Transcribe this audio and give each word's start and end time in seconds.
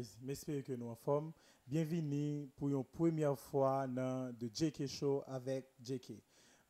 guys? 0.00 0.16
J'espère 0.26 0.64
que 0.64 0.72
nous 0.72 0.88
en 0.88 0.94
forme. 0.94 1.32
Bienvenue 1.66 2.48
pour 2.56 2.68
une 2.68 2.84
première 2.84 3.38
fois 3.38 3.86
dans 3.86 4.34
The 4.34 4.50
JK 4.52 4.86
Show 4.86 5.22
avec 5.26 5.66
JK. 5.82 6.12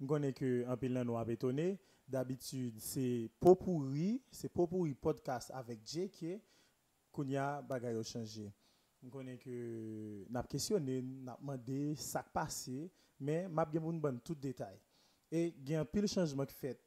Je 0.00 0.06
connais 0.06 0.32
que 0.32 0.64
un 0.66 0.76
peu 0.76 0.88
nous 0.88 1.16
a. 1.16 1.78
D'habitude, 2.08 2.74
c'est 2.78 3.30
Popourri, 3.38 4.20
c'est 4.32 4.48
Popourri 4.48 4.94
podcast 4.94 5.50
avec 5.54 5.80
JK. 5.86 6.40
Qu'on 7.12 7.28
y 7.28 7.36
a 7.36 7.62
bagay 7.62 7.94
au 7.94 8.02
changé. 8.02 8.52
Je 9.02 9.08
connais 9.08 9.38
que 9.38 10.24
n'a 10.28 10.42
questionné, 10.42 11.02
n'a 11.02 11.36
demandé 11.40 11.94
ça 11.96 12.22
passé, 12.22 12.90
mais 13.18 13.48
m'a 13.48 13.64
bien 13.64 13.80
bon 13.80 13.94
bon 13.94 14.18
tout 14.22 14.34
détail. 14.34 14.78
Et 15.30 15.54
il 15.56 15.70
y 15.70 15.74
a 15.74 15.80
un 15.80 15.84
pile 15.84 16.08
changement 16.08 16.46
qui 16.46 16.54
fait. 16.54 16.80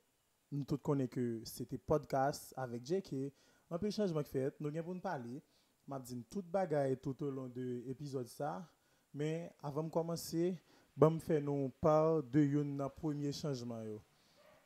Nous 0.51 0.65
tous 0.65 0.77
connaissons 0.77 1.09
que 1.09 1.41
c'était 1.45 1.77
podcast 1.77 2.53
avec 2.57 2.85
JK. 2.85 3.33
Un 3.69 3.79
pile 3.79 3.91
changement 3.91 4.21
qui 4.21 4.31
fait. 4.31 4.53
Nous 4.59 4.77
avons 4.77 4.99
parler 4.99 5.41
m'a 5.87 5.99
dit 5.99 6.23
toute 6.29 6.47
bagaille 6.47 6.97
tout 6.97 7.21
au 7.23 7.29
long 7.29 7.47
de 7.47 7.83
l'épisode 7.85 8.27
ça 8.27 8.67
mais 9.13 9.51
avant 9.61 9.83
de 9.83 9.89
commencer 9.89 10.57
bon 10.95 11.11
me 11.11 11.19
faire 11.19 11.41
nous 11.41 11.69
part 11.81 12.23
de 12.23 12.81
un 12.81 12.89
premier 12.89 13.31
changement 13.31 13.83
yo. 13.83 14.01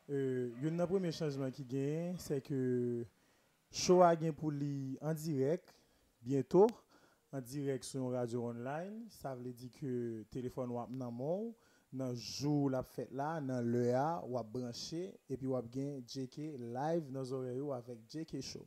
Euh 0.10 0.52
premier 0.88 1.12
changement 1.12 1.52
qui 1.52 1.66
gagne 1.66 2.16
c'est 2.18 2.42
que 2.42 3.06
show 3.72 4.02
a 4.02 4.16
gain 4.16 4.32
pour 4.32 4.52
lui 4.52 4.98
en 5.02 5.14
direct 5.14 5.74
bientôt 6.22 6.68
en 7.32 7.42
direct 7.42 7.84
sur 7.84 8.12
radio 8.12 8.48
online. 8.48 9.06
Ça 9.10 9.36
veut 9.36 9.52
dire 9.52 9.72
que 9.80 10.24
téléphone 10.32 10.72
ou 10.72 10.80
dans 10.90 11.12
mon 11.12 11.54
dans 11.92 12.14
jour 12.16 12.70
la 12.70 12.84
fête 12.84 13.12
là 13.12 13.40
dans 13.40 13.62
l'heure 13.62 14.30
ou 14.30 14.42
branché 14.44 15.18
et 15.30 15.38
puis 15.38 15.48
ou 15.48 15.62
gain 15.62 16.02
JK 16.06 16.38
live 16.58 17.12
dans 17.12 17.32
oreilles 17.32 17.62
avec 17.74 18.00
JK 18.10 18.42
show. 18.42 18.66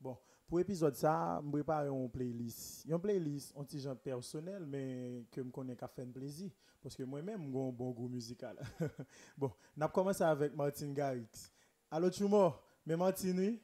Bon 0.00 0.16
pour 0.48 0.58
l'épisode 0.58 0.96
ça, 0.96 1.40
je 1.44 1.50
prépare 1.50 1.86
une 1.86 2.08
playlist. 2.08 2.86
Une 2.88 2.98
playlist, 2.98 3.52
un 3.56 3.64
petit 3.64 3.78
genre 3.78 3.96
personnel, 3.96 4.64
mais 4.66 5.24
que 5.30 5.42
je 5.42 5.50
connais 5.50 5.76
qu'à 5.76 5.86
faire 5.86 6.06
plaisir. 6.06 6.50
Parce 6.82 6.96
que 6.96 7.02
moi-même, 7.02 7.50
j'ai 7.52 7.58
un 7.58 7.70
bon 7.70 7.90
goût 7.90 8.08
musical. 8.08 8.56
bon, 9.36 9.52
on 9.76 9.80
a 9.82 9.88
commencé 9.88 10.24
avec 10.24 10.56
Martin 10.56 10.92
Garrix. 10.92 11.52
Allô, 11.90 12.10
Chumo, 12.10 12.54
mais 12.86 12.96
Martin, 12.96 13.36
oui? 13.36 13.60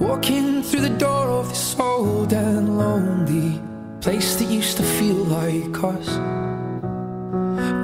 Walking 0.00 0.62
through 0.62 0.82
the 0.82 0.96
door 0.98 1.28
of 1.28 1.48
this 1.48 1.76
old 1.80 2.32
and 2.32 2.78
lonely 2.78 3.60
place 4.00 4.36
that 4.36 4.48
used 4.48 4.76
to 4.76 4.84
feel 4.84 5.24
like 5.24 5.82
us. 5.82 6.08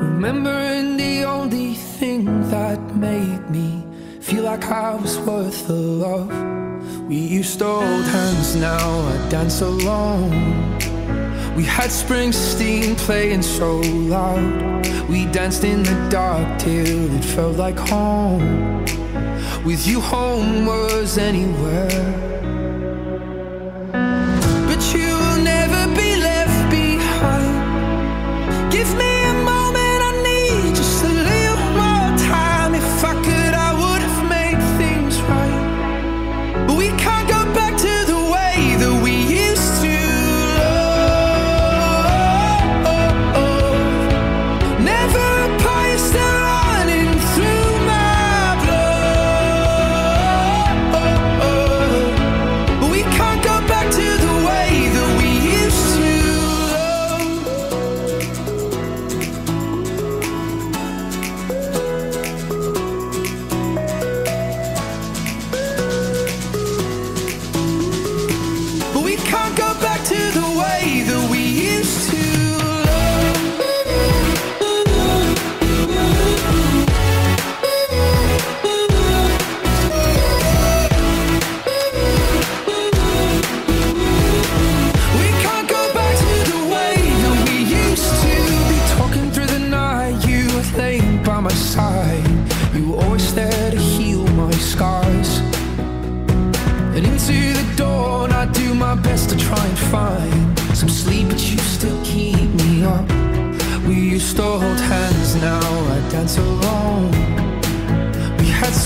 Remembering 0.02 0.87
thing 1.98 2.48
that 2.48 2.78
made 2.94 3.50
me 3.50 3.84
feel 4.20 4.44
like 4.44 4.64
I 4.66 4.94
was 4.94 5.18
worth 5.18 5.66
the 5.66 5.74
love. 5.74 6.30
We 7.08 7.16
used 7.16 7.58
to 7.58 7.64
hold 7.64 8.04
hands, 8.04 8.54
now 8.54 9.00
I 9.00 9.28
dance 9.28 9.60
alone. 9.62 10.30
We 11.56 11.64
had 11.64 11.90
Springsteen 11.90 12.96
playing 12.98 13.42
so 13.42 13.78
loud. 13.78 14.86
We 15.08 15.26
danced 15.26 15.64
in 15.64 15.82
the 15.82 16.08
dark 16.08 16.60
till 16.60 17.16
it 17.16 17.24
felt 17.24 17.56
like 17.56 17.76
home. 17.76 18.84
With 19.64 19.84
you, 19.84 20.00
home 20.00 20.66
was 20.66 21.18
anywhere. 21.18 22.27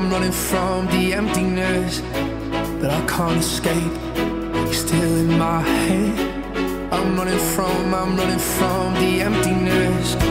I'm 0.00 0.10
running 0.10 0.32
from 0.32 0.86
the 0.86 1.12
emptiness 1.12 2.00
that 2.80 2.90
I 2.90 3.06
can't 3.06 3.36
escape. 3.36 3.92
You're 4.16 4.72
still 4.72 5.16
in 5.18 5.38
my 5.38 5.60
head. 5.60 6.90
I'm 6.90 7.18
running 7.18 7.38
from, 7.38 7.94
I'm 7.94 8.16
running 8.16 8.38
from 8.38 8.94
the 8.94 9.20
emptiness. 9.20 10.29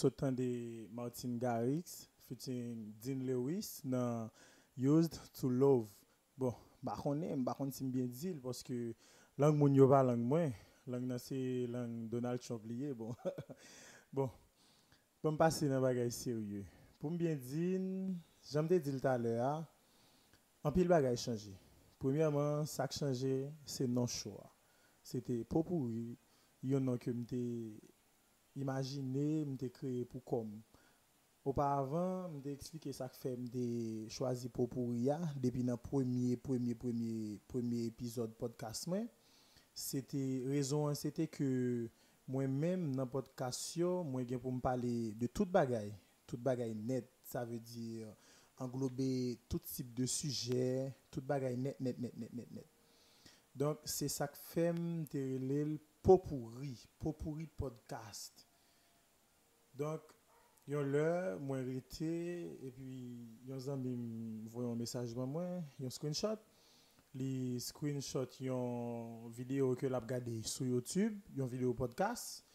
Sommes 0.00 0.34
de 0.34 0.86
Martin 0.92 1.36
Garrix, 1.36 2.08
featuring 2.26 2.92
Dean 3.02 3.20
Lewis, 3.20 3.80
dans 3.84 4.30
Used 4.76 5.18
to 5.38 5.48
Love. 5.48 5.88
Bon, 6.38 6.54
bah 6.82 6.96
on 7.04 7.20
est, 7.20 7.36
bah 7.36 7.56
on 7.58 7.66
bien 7.66 8.06
dit 8.06 8.34
parce 8.34 8.62
que 8.62 8.94
langue 9.36 9.56
mon 9.56 9.72
yo 9.72 9.88
pas 9.88 10.02
langue 10.02 10.20
moi, 10.20 10.50
langue 10.86 11.16
c'est 11.18 11.66
langue 11.66 12.08
Donald 12.08 12.40
Trump 12.40 12.64
lié 12.64 12.94
bon. 12.94 13.14
bon. 14.12 14.30
Pour 15.20 15.32
me 15.32 15.36
passer 15.36 15.68
dans 15.68 15.82
bagage 15.82 16.12
sérieux. 16.12 16.64
Pour 16.98 17.10
me 17.10 17.18
bien 17.18 17.36
dire, 17.36 17.80
j'aime 18.50 18.68
te 18.68 18.74
dire 18.74 18.98
tout 18.98 19.06
à 19.06 19.18
l'heure, 19.18 19.66
un 20.64 20.72
pile 20.72 20.88
bagage 20.88 21.20
changé. 21.24 21.52
Premièrement, 21.98 22.64
ça 22.64 22.88
qui 22.88 22.98
changé, 22.98 23.50
c'est 23.66 23.86
non 23.86 24.06
choix. 24.06 24.50
C'était 25.02 25.44
pas 25.44 25.62
pourri, 25.62 26.16
il 26.62 26.70
y 26.70 26.76
en 26.76 26.88
a 26.88 26.96
que 26.96 27.10
imaginé, 28.56 29.44
m'était 29.44 29.70
créé 29.70 30.04
pour 30.04 30.24
comme. 30.24 30.60
Auparavant, 31.44 32.30
je 32.44 32.50
expliqué 32.50 32.92
ça 32.92 33.08
que 33.08 33.16
fait 33.16 33.36
m'ai 33.36 34.08
choisi 34.10 34.48
pour 34.50 34.68
pourria 34.68 35.18
depuis 35.36 35.62
le 35.62 35.74
premier 35.76 36.36
premier 36.36 36.74
premier 36.74 37.40
premier 37.48 37.84
épisode 37.86 38.34
podcast 38.34 38.86
C'était 39.74 40.42
raison 40.46 40.94
c'était 40.94 41.28
que 41.28 41.88
moi-même 42.28 42.94
dans 42.94 43.06
podcast 43.06 43.78
moi 43.78 44.22
pour 44.38 44.52
me 44.52 44.60
parler 44.60 45.12
de 45.12 45.26
toute 45.28 45.50
bagaille, 45.50 45.94
toute 46.26 46.40
bagaille 46.40 46.74
net, 46.74 47.10
ça 47.24 47.44
veut 47.44 47.58
dire 47.58 48.06
englober 48.58 49.38
tout 49.48 49.60
type 49.60 49.94
de 49.94 50.04
sujet, 50.04 50.94
toute 51.10 51.24
bagaille 51.24 51.56
net 51.56 51.80
net 51.80 51.98
net 51.98 52.14
net 52.18 52.32
net 52.34 52.50
net. 52.50 52.66
Donc 53.54 53.78
c'est 53.84 54.08
ça 54.08 54.28
que 54.28 54.36
fait 54.36 54.74
me 54.74 55.06
Popouri, 56.02 56.78
Popouri 56.98 57.44
Podcast. 57.46 58.46
Donk, 59.76 60.14
yon 60.64 60.88
lè, 60.88 61.08
mwen 61.44 61.66
rete, 61.66 62.08
epi 62.64 62.92
yon 63.44 63.60
zan 63.60 63.82
mi 63.82 63.92
voyon 64.48 64.78
mesajman 64.80 65.28
mwen, 65.28 65.58
yon 65.82 65.92
screenshot. 65.92 66.40
Li 67.20 67.58
screenshot 67.60 68.38
yon 68.40 69.28
video 69.36 69.74
ke 69.76 69.90
l 69.90 69.98
ap 69.98 70.06
gade 70.08 70.38
sou 70.48 70.64
YouTube, 70.70 71.20
yon 71.36 71.50
video 71.52 71.74
podcast. 71.76 72.46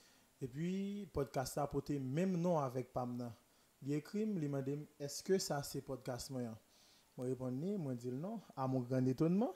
Epi, 0.42 1.06
podcast 1.13 1.59
sa 1.59 1.68
apote 1.69 2.00
mèm 2.01 2.33
non 2.42 2.57
avèk 2.63 2.89
pam 2.95 3.13
nan. 3.19 3.36
Li 3.86 3.94
ekrim, 4.00 4.39
li 4.42 4.50
mandem, 4.50 4.88
eske 4.97 5.38
sa 5.38 5.62
se 5.62 5.83
podcast 5.86 6.33
mwen 6.33 6.47
yan? 6.47 6.57
Mwen 7.13 7.30
repon 7.30 7.62
ni, 7.62 7.77
mwen 7.77 8.01
dil 8.01 8.18
non, 8.18 8.42
a 8.57 8.65
moun 8.65 8.89
gran 8.89 9.06
etonman. 9.13 9.53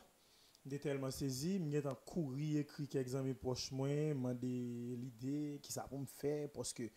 De 0.68 0.78
telman 0.82 1.14
sezi, 1.16 1.56
mwen 1.62 1.84
tan 1.86 1.98
kouri 2.08 2.58
ekri 2.60 2.86
ki 2.92 3.00
egzame 3.00 3.32
poch 3.40 3.70
mwen, 3.76 4.18
mwen 4.20 4.40
de 4.42 4.56
lide 5.00 5.60
ki 5.64 5.72
sa 5.72 5.86
pou 5.88 6.02
m 6.02 6.08
fè, 6.20 6.50
poske 6.52 6.90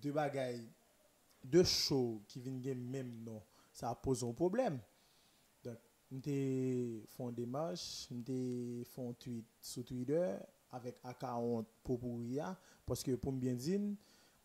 de 0.00 0.12
bagay, 0.16 0.62
de 1.44 1.64
show 1.68 2.18
ki 2.30 2.40
vin 2.46 2.60
gen 2.64 2.80
menm 2.92 3.10
non, 3.26 3.42
sa 3.76 3.92
poson 4.06 4.32
problem. 4.36 4.78
Donk, 5.66 5.84
mwen 6.08 6.24
te 6.24 6.38
fon 7.12 7.36
demache, 7.36 8.08
mwen 8.10 8.24
te 8.30 8.38
fon 8.94 9.12
tweet 9.20 9.48
sou 9.60 9.84
Twitter, 9.84 10.40
avèk 10.72 11.02
akahont 11.12 11.68
pou 11.84 12.00
pou 12.00 12.24
ya, 12.24 12.54
poske 12.88 13.18
pou 13.20 13.36
m 13.36 13.42
bien 13.42 13.60
zin, 13.60 13.92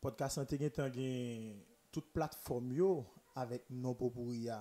podcast 0.03 0.41
an 0.41 0.49
te 0.49 0.59
gen 0.59 0.73
tan 0.75 0.91
gen 0.93 1.55
tout 1.95 2.11
platform 2.11 2.75
yo, 2.75 2.91
avèk 3.39 3.71
non 3.71 3.95
pou 3.95 4.11
pou 4.11 4.35
ya, 4.35 4.59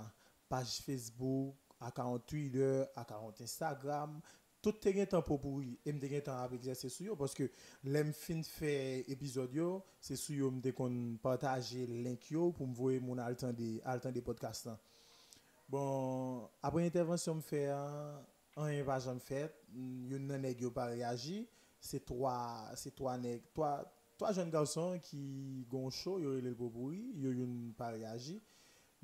page 0.49 0.85
Facebook, 0.87 1.59
A40 1.89 2.21
Twitter, 2.27 2.85
A40 2.97 3.43
Instagram, 3.43 4.21
tout 4.65 4.73
terrain 4.73 5.05
temps 5.05 5.21
pour 5.21 5.41
pourri. 5.41 5.79
Et 5.85 5.93
me 5.93 6.21
temps 6.21 6.33
à 6.33 6.49
exercer 6.55 6.89
sur 6.89 7.07
yo 7.07 7.17
parce 7.17 7.35
que 7.35 7.51
l'aime 7.85 8.15
fin 8.15 8.43
fait 8.43 9.05
épisode 9.09 9.53
yo 9.53 9.85
c'est 10.01 10.17
sur 10.17 10.35
yo 10.35 10.51
me 10.51 10.73
qu'on 10.73 11.19
partager 11.23 11.87
link 11.87 12.31
yo 12.31 12.55
altant 13.19 13.53
des 13.53 13.83
altant 13.85 14.11
des 14.11 14.23
podcasts 14.23 14.71
bon 15.69 16.49
après 16.63 16.87
intervention 16.87 17.35
me 17.35 17.41
fait 17.43 17.69
un 17.69 18.85
pas 18.87 19.01
jamais 19.01 19.21
fait 19.21 19.55
yo 19.75 20.19
nan 20.19 20.41
nèg 20.41 20.63
yo 20.63 20.73
trois 22.07 22.71
c'est 22.75 22.95
trois 22.95 23.19
nèg 23.19 23.43
trois 23.53 23.85
trois 24.17 24.33
jeunes 24.33 24.51
garçons 24.51 24.99
qui 25.03 25.67
gon 25.69 25.91
chaud 25.91 26.21
yo 26.21 26.41
le 26.41 26.55
pourri. 26.55 27.13
Yo 27.17 27.33
yon 27.33 27.75
réagi 27.79 28.41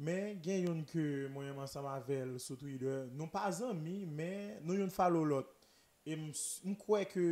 Men 0.00 0.38
gen 0.40 0.62
yon 0.64 0.78
ke 0.88 1.02
mwen 1.28 1.50
yon 1.50 1.58
mansa 1.58 1.82
mavel 1.84 2.38
sou 2.40 2.56
Twitter, 2.56 3.04
non 3.12 3.28
pa 3.28 3.44
zanmi, 3.52 4.06
men 4.08 4.62
non 4.64 4.78
yon 4.78 4.92
falo 4.92 5.26
lot. 5.28 5.50
E 6.08 6.16
mkwe 6.16 7.02
ke 7.10 7.24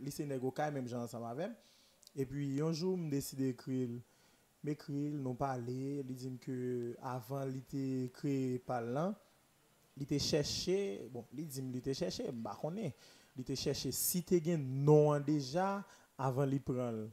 lise 0.00 0.24
nego 0.24 0.48
kay 0.56 0.72
menm 0.72 0.88
jan 0.88 1.04
ansa 1.04 1.20
mavel. 1.20 1.52
E 2.16 2.24
pi 2.24 2.54
yonjou 2.56 2.96
m 2.96 3.10
deside 3.12 3.50
kril. 3.60 3.98
Me 4.64 4.72
kril, 4.80 5.18
non 5.20 5.36
pa 5.36 5.52
ale, 5.58 6.00
li 6.08 6.16
zin 6.16 6.40
ke 6.40 6.56
avan 7.04 7.52
li 7.52 7.60
te 7.68 7.84
kre 8.16 8.56
pal 8.66 8.88
lan, 8.96 9.12
li 10.00 10.08
te 10.08 10.16
cheshe, 10.16 11.04
bon, 11.12 11.28
li 11.36 11.44
zin 11.52 11.68
li 11.74 11.84
te 11.84 11.92
cheshe, 11.94 12.30
bakone, 12.32 12.88
li 13.36 13.44
te 13.44 13.54
cheshe 13.60 13.92
si 13.94 14.24
te 14.26 14.40
gen 14.42 14.64
non 14.88 15.12
an 15.12 15.28
deja 15.28 15.68
avan 16.16 16.48
li 16.48 16.64
pran 16.64 17.04
l. 17.04 17.06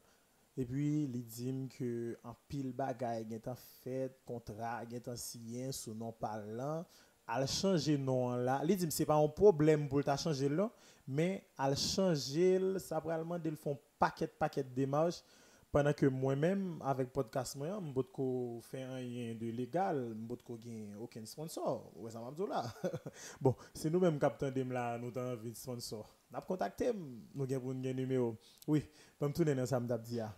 et 0.55 0.65
puis, 0.65 1.05
il 1.05 1.25
dit 1.25 1.69
que 1.77 2.17
en 2.23 2.35
pile 2.47 2.73
bagaille, 2.73 3.25
il 3.29 3.49
a 3.49 3.55
fait 3.55 4.19
contrat, 4.23 4.83
il 4.89 5.09
a 5.09 5.15
signé 5.15 5.71
sous 5.71 5.95
nom 5.95 6.11
parlant, 6.11 6.85
al 7.27 7.47
changer 7.47 7.97
nom 7.97 8.35
là. 8.35 8.61
Il 8.67 8.75
dit 8.77 8.87
c'est 8.91 9.05
pas 9.05 9.15
un 9.15 9.27
problème 9.27 9.89
pour 9.89 10.03
ta 10.03 10.15
changer 10.15 10.49
là, 10.49 10.71
mais 11.07 11.43
al 11.57 11.75
changer 11.75 12.77
ça 12.77 13.01
probablement 13.01 13.39
de 13.39 13.49
font 13.55 13.79
paquet 13.97 14.27
paquet 14.27 14.63
de 14.63 14.69
démarches 14.69 15.23
pendant 15.71 15.91
que 15.91 16.05
moi-même 16.05 16.79
avec 16.85 17.11
podcast 17.11 17.55
moi, 17.55 17.79
m'bot 17.81 18.03
ko 18.13 18.59
fait 18.61 18.85
rien 18.85 19.33
de 19.33 19.47
légal, 19.47 20.13
m'bot 20.13 20.37
ko 20.45 20.55
gain 20.55 20.93
aucun 21.01 21.25
sponsor. 21.25 21.91
Ouais 21.95 22.11
ça 22.11 22.19
m'a 22.19 22.31
là. 22.47 22.63
bon, 23.41 23.55
c'est 23.73 23.89
nous 23.89 23.99
même 23.99 24.19
captain 24.19 24.51
dem 24.51 24.71
là, 24.71 24.99
nous 24.99 25.17
avons 25.17 25.33
envie 25.33 25.55
sponsor. 25.55 26.07
N'a 26.31 26.41
contacté, 26.41 26.91
nous 27.33 27.51
avons 27.51 27.71
un 27.71 27.93
numéro. 27.93 28.37
Oui, 28.67 28.85
pour 29.17 29.29
me 29.29 29.33
tourner 29.33 29.55
dans 29.55 29.65
ça 29.65 29.79
m'dap 29.79 30.03
dire. 30.03 30.31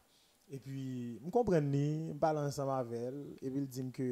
E 0.45 0.59
pi, 0.61 1.17
m 1.25 1.31
kompren 1.33 1.65
ni, 1.65 2.11
m 2.13 2.19
palan 2.21 2.51
sa 2.53 2.67
mavel, 2.69 3.15
e 3.41 3.49
pi 3.49 3.63
l 3.63 3.65
di 3.65 3.81
m 3.81 3.87
ke, 3.93 4.09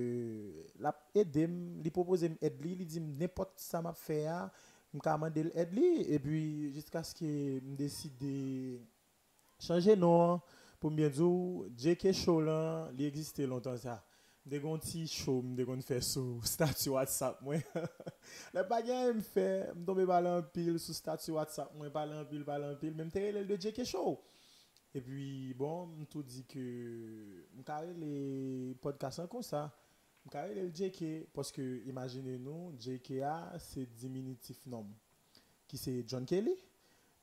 la 0.82 0.90
edem, 1.22 1.54
li 1.86 1.92
propose 1.94 2.26
m 2.32 2.40
ed 2.42 2.58
li, 2.64 2.72
li 2.80 2.88
di 2.90 3.02
m 3.04 3.12
nepot 3.20 3.52
sa 3.62 3.84
map 3.86 4.00
fe 4.02 4.24
a, 4.26 4.40
m 4.94 5.04
ka 5.04 5.14
amande 5.14 5.44
l 5.46 5.52
ed 5.54 5.76
li, 5.78 5.92
e 6.10 6.18
pi, 6.24 6.42
jiska 6.74 7.04
sk 7.06 7.22
m 7.62 7.76
deside 7.78 8.34
chanje 9.62 9.94
non, 9.94 10.42
pou 10.82 10.90
m 10.90 10.98
bienjou, 10.98 11.68
JK 11.78 12.10
Show 12.18 12.42
lan, 12.50 12.90
li 12.98 13.06
egziste 13.12 13.46
lontan 13.46 13.78
sa. 13.86 14.00
M 14.44 14.52
degon 14.52 14.82
ti 14.84 15.06
show, 15.08 15.38
m 15.40 15.54
degon 15.56 15.86
fe 15.86 16.02
sou 16.04 16.42
statu 16.44 16.98
WhatsApp 16.98 17.46
mwen. 17.46 17.62
le 18.58 18.66
bagay 18.68 19.14
m 19.14 19.22
fe, 19.24 19.46
m 19.78 19.86
tombe 19.86 20.10
balan 20.10 20.42
pil 20.52 20.82
sou 20.82 20.98
statu 20.98 21.38
WhatsApp 21.38 21.78
mwen, 21.78 21.94
balan 21.94 22.26
pil, 22.28 22.42
balan 22.44 22.74
pil, 22.82 22.98
men 22.98 23.08
m 23.08 23.14
tere 23.14 23.38
l 23.38 23.46
de 23.48 23.62
JK 23.70 23.86
Show. 23.86 24.18
Et 24.96 25.02
puis, 25.02 25.54
bon, 25.56 25.90
je 26.00 26.22
dit 26.22 26.46
que 26.46 27.46
je 27.58 28.00
les 28.00 28.76
podcasts 28.80 29.28
comme 29.28 29.42
ça. 29.42 29.72
Je 30.32 30.62
le 30.62 30.70
JK, 30.74 31.28
parce 31.34 31.52
que 31.52 31.86
imaginez-nous, 31.86 32.76
JKA, 32.80 33.54
c'est 33.60 33.86
diminutif 33.96 34.66
nom, 34.66 34.86
qui 35.68 35.78
c'est 35.78 36.04
John 36.08 36.26
Kelly. 36.26 36.56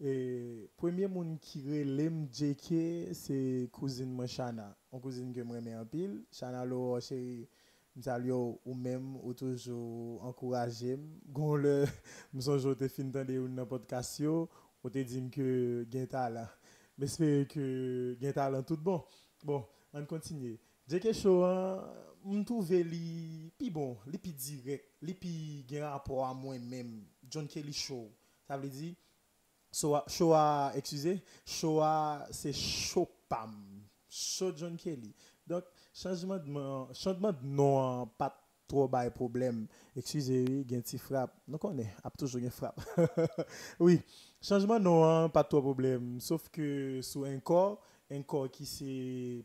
Et 0.01 0.69
premier 0.77 1.07
monde 1.07 1.39
qui 1.41 1.63
relève 1.63 2.13
JK, 2.33 3.15
c'est 3.15 3.69
cousine 3.71 4.11
moi 4.11 4.27
Shana. 4.27 4.77
Une 4.93 5.01
cousine 5.01 5.33
que 5.33 5.41
moi 5.43 5.59
en 5.59 5.87
pile. 5.87 6.25
Shana, 6.33 6.65
lo, 6.65 6.99
chérie, 7.01 7.49
ou 8.65 8.75
même, 8.75 9.17
ou 9.23 9.33
toujours 9.33 10.25
encouragé. 10.25 10.99
Gon 11.29 11.55
le, 11.55 11.85
je 12.35 12.41
suis 12.41 12.89
fin 12.89 13.05
de 13.05 13.47
dans 13.49 13.67
podcast, 13.67 14.21
ou 14.21 14.91
te 14.91 15.29
que 15.31 15.87
Genta 15.91 16.29
là. 16.31 16.51
Mais 17.01 17.07
j'espère 17.07 17.49
que 17.49 18.15
y 18.21 18.27
a 18.27 18.29
un 18.29 18.33
talent 18.33 18.63
tout 18.63 18.77
bon. 18.77 19.03
Bon, 19.43 19.65
on 19.95 20.05
continue. 20.05 20.61
quelque 20.87 21.15
Show, 21.15 21.43
je 22.31 22.43
trouve 22.43 22.75
li 22.75 23.51
plus 23.57 23.71
bon, 23.71 23.97
li 24.07 24.19
plus 24.19 24.35
direct, 24.35 24.85
li 25.01 25.65
gen 25.67 25.85
rapport 25.85 26.27
à 26.27 26.35
moi-même. 26.35 27.07
John 27.27 27.49
Kelly 27.49 27.73
Show. 27.73 28.13
Ça 28.47 28.59
veut 28.59 28.69
dire, 28.69 28.97
show 29.73 30.35
a, 30.35 30.73
excusez, 30.75 31.23
show 31.47 31.81
c'est 32.33 32.53
show 32.53 33.09
pam. 33.31 33.83
Show 34.07 34.55
John 34.55 34.77
Kelly. 34.77 35.15
Donc, 35.47 35.65
changement 35.95 36.37
de, 36.37 37.47
nom, 37.47 38.07
pas 38.19 38.47
trop 38.69 38.89
de 38.89 39.09
problème. 39.09 39.67
Excusez, 39.97 40.45
il 40.45 40.71
y 40.71 40.75
a 40.75 40.79
un 40.79 40.83
petit 40.83 40.99
frappe. 40.99 41.35
Nous 41.49 41.57
connaissons, 41.57 41.91
a 42.05 42.11
toujours 42.11 42.43
une 42.43 42.51
frappe. 42.51 42.79
oui. 43.81 44.03
Chanjman 44.41 44.81
nou 44.81 45.03
an, 45.05 45.29
pa 45.29 45.43
to 45.45 45.59
problem. 45.61 46.15
Sof 46.25 46.47
ke 46.49 46.65
sou 47.05 47.27
enkor, 47.29 47.75
enkor 48.09 48.47
ki 48.49 48.65
se 48.65 48.93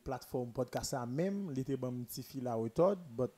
platform 0.08 0.54
podcast 0.56 0.94
sa 0.94 1.02
mem, 1.04 1.50
li 1.52 1.66
te 1.68 1.76
ban 1.80 1.92
mti 1.92 2.24
fi 2.24 2.40
la 2.44 2.54
wotod, 2.56 3.02
but 3.18 3.34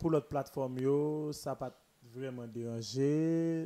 pou 0.00 0.08
lot 0.14 0.30
platform 0.30 0.78
yo, 0.80 0.94
sa 1.36 1.52
pa 1.60 1.68
vreman 2.14 2.48
deranje. 2.54 3.10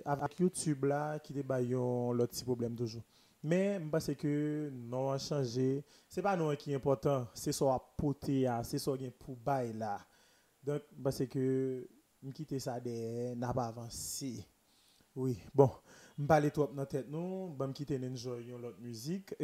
Avak 0.03 0.35
YouTube 0.43 0.91
la, 0.91 1.21
ki 1.23 1.37
te 1.37 1.47
bayon 1.47 2.11
lot 2.19 2.35
si 2.35 2.43
problem 2.49 2.75
toujou. 2.75 3.07
Men, 3.47 3.87
mba 3.87 4.01
se 4.03 4.17
ke 4.19 4.35
nou 4.75 5.13
an 5.13 5.23
chanje, 5.23 5.85
se 6.11 6.27
pa 6.27 6.35
nou 6.35 6.51
an 6.51 6.59
ki 6.59 6.75
important, 6.75 7.31
se 7.39 7.55
so 7.55 7.71
apote 7.71 8.41
ya, 8.41 8.59
se 8.67 8.83
so 8.83 8.97
gen 8.99 9.15
pou 9.15 9.39
bay 9.47 9.71
la. 9.79 9.95
Donk, 10.67 10.91
mba 10.99 11.15
se 11.15 11.31
ke 11.31 11.47
mkite 12.27 12.59
sa 12.67 12.81
de, 12.83 12.99
naba 13.39 13.71
avansi. 13.71 14.41
Oui, 15.15 15.39
bon. 15.55 15.71
M'pale 16.17 16.49
trop 16.55 16.73
nan 16.73 16.89
tèt 16.89 17.11
nou, 17.13 17.51
ba 17.59 17.69
m'kite 17.69 17.99
n'enjoy 18.01 18.41
non? 18.41 18.49
yon 18.55 18.65
lot 18.65 18.81
müzik. 18.81 19.35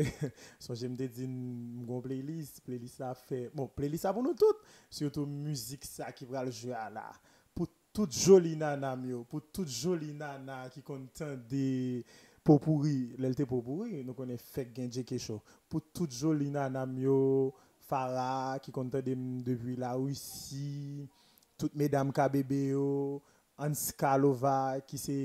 Son 0.62 0.79
jèm 0.79 0.97
de 0.97 1.11
di 1.12 1.29
m'gon 1.29 2.00
playlist, 2.05 2.62
playlist 2.64 3.02
la 3.02 3.12
fè, 3.19 3.45
bon, 3.52 3.69
playlist 3.76 4.09
la 4.09 4.14
pou 4.17 4.25
nou 4.25 4.37
tout. 4.38 4.64
Surtout 4.88 5.29
müzik 5.29 5.85
sa 5.85 6.11
ki 6.17 6.29
pral 6.31 6.49
jwe 6.49 6.73
ala. 6.79 7.11
Pou 7.52 7.69
tout 7.93 8.09
joli 8.25 8.57
nana 8.57 8.95
myo, 8.97 9.26
pou 9.29 9.45
tout 9.52 9.69
joli 9.69 10.14
nana 10.17 10.64
ki 10.73 10.85
kontan 10.87 11.37
de... 11.50 12.02
Popouri, 12.43 13.12
lèl 13.23 13.37
te 13.38 13.45
popouri, 13.47 14.00
nou 14.02 14.19
konen 14.19 14.38
fek 14.41 14.73
gen 14.75 14.88
dje 14.91 15.05
kesho. 15.07 15.37
Pou 15.71 15.79
tout 15.95 16.11
joli 16.11 16.49
nan 16.50 16.75
amyo, 16.81 17.52
Farah 17.87 18.57
ki 18.62 18.73
konta 18.75 19.02
dem 19.05 19.43
depi 19.47 19.76
la 19.79 19.93
ou 19.99 20.09
isi, 20.11 21.07
tout 21.61 21.71
medam 21.79 22.11
Kabebe 22.14 22.59
yo, 22.73 23.21
Anskalova 23.62 24.81
ki 24.88 24.99
se 24.99 25.17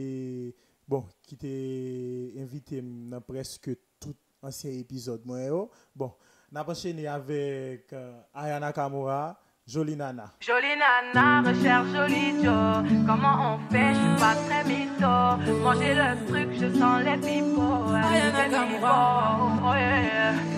bon, 0.88 1.06
qui 1.24 1.38
t'est 1.38 2.34
invité 2.39 2.82
dans 2.82 3.22
presque 3.22 3.70
tout 4.00 4.15
ancien 4.41 4.72
épisode 4.72 5.25
moi 5.25 5.70
Bon, 5.96 6.13
on 6.51 6.56
a 6.56 6.70
enchaîné 6.70 7.08
avec 7.08 7.91
euh, 7.94 8.20
Ayana 8.34 8.72
Kamura. 8.72 9.38
Jolie 9.67 9.98
nana. 9.98 10.32
Jolie 10.39 10.77
nana, 10.77 11.41
recherche 11.41 11.89
jolie 11.89 12.41
Joe. 12.41 12.86
Comment 13.06 13.56
on 13.56 13.60
fait, 13.70 13.94
je 13.94 14.00
suis 14.00 14.15
pas 14.17 14.36
très 14.48 14.63
mytho. 14.63 15.62
Manger 15.62 15.94
le 15.94 16.25
truc, 16.25 16.48
je 16.53 16.79
sens 16.79 17.03
les 17.03 17.17
pipots. 17.17 17.84
Oh, 19.70 19.74
yeah. 19.74 20.56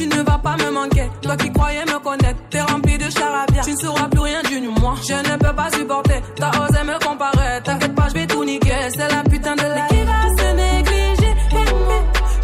Tu 0.00 0.06
ne 0.06 0.22
vas 0.22 0.38
pas 0.38 0.56
me 0.56 0.70
manquer, 0.70 1.10
toi 1.20 1.36
qui 1.36 1.52
croyais 1.52 1.84
me 1.84 1.98
connaître, 1.98 2.40
t'es 2.48 2.62
rempli 2.62 2.96
de 2.96 3.10
charabia. 3.10 3.60
Tu 3.62 3.72
ne 3.72 3.76
sauras 3.76 4.08
plus 4.08 4.20
rien 4.20 4.40
du 4.48 4.58
moi. 4.80 4.94
Je 5.06 5.12
ne 5.12 5.36
peux 5.36 5.54
pas 5.54 5.70
supporter, 5.70 6.22
t'as 6.36 6.48
osé 6.48 6.82
me 6.84 6.98
comparer. 7.04 7.60
T'inquiète 7.62 7.94
pas, 7.94 8.08
je 8.08 8.14
vais 8.14 8.26
tout 8.26 8.42
niquer, 8.42 8.88
c'est 8.96 9.14
la 9.14 9.22
putain 9.24 9.56
de 9.56 9.60
la. 9.60 9.86
qui 9.88 10.02
va 10.02 10.22
se 10.38 10.56
négliger? 10.56 11.34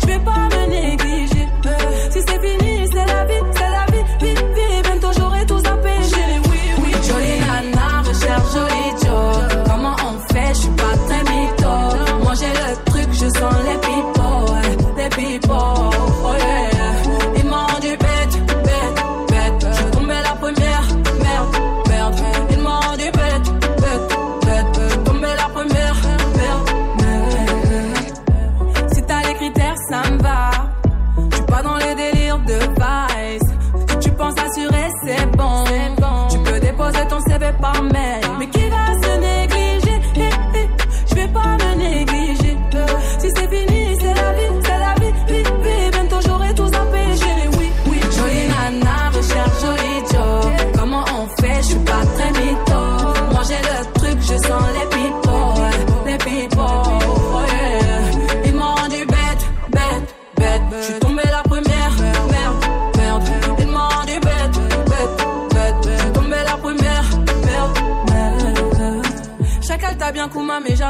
Je 0.02 0.06
vais 0.06 0.18
pas 0.18 0.48
me 0.50 0.66
négliger. 0.68 1.35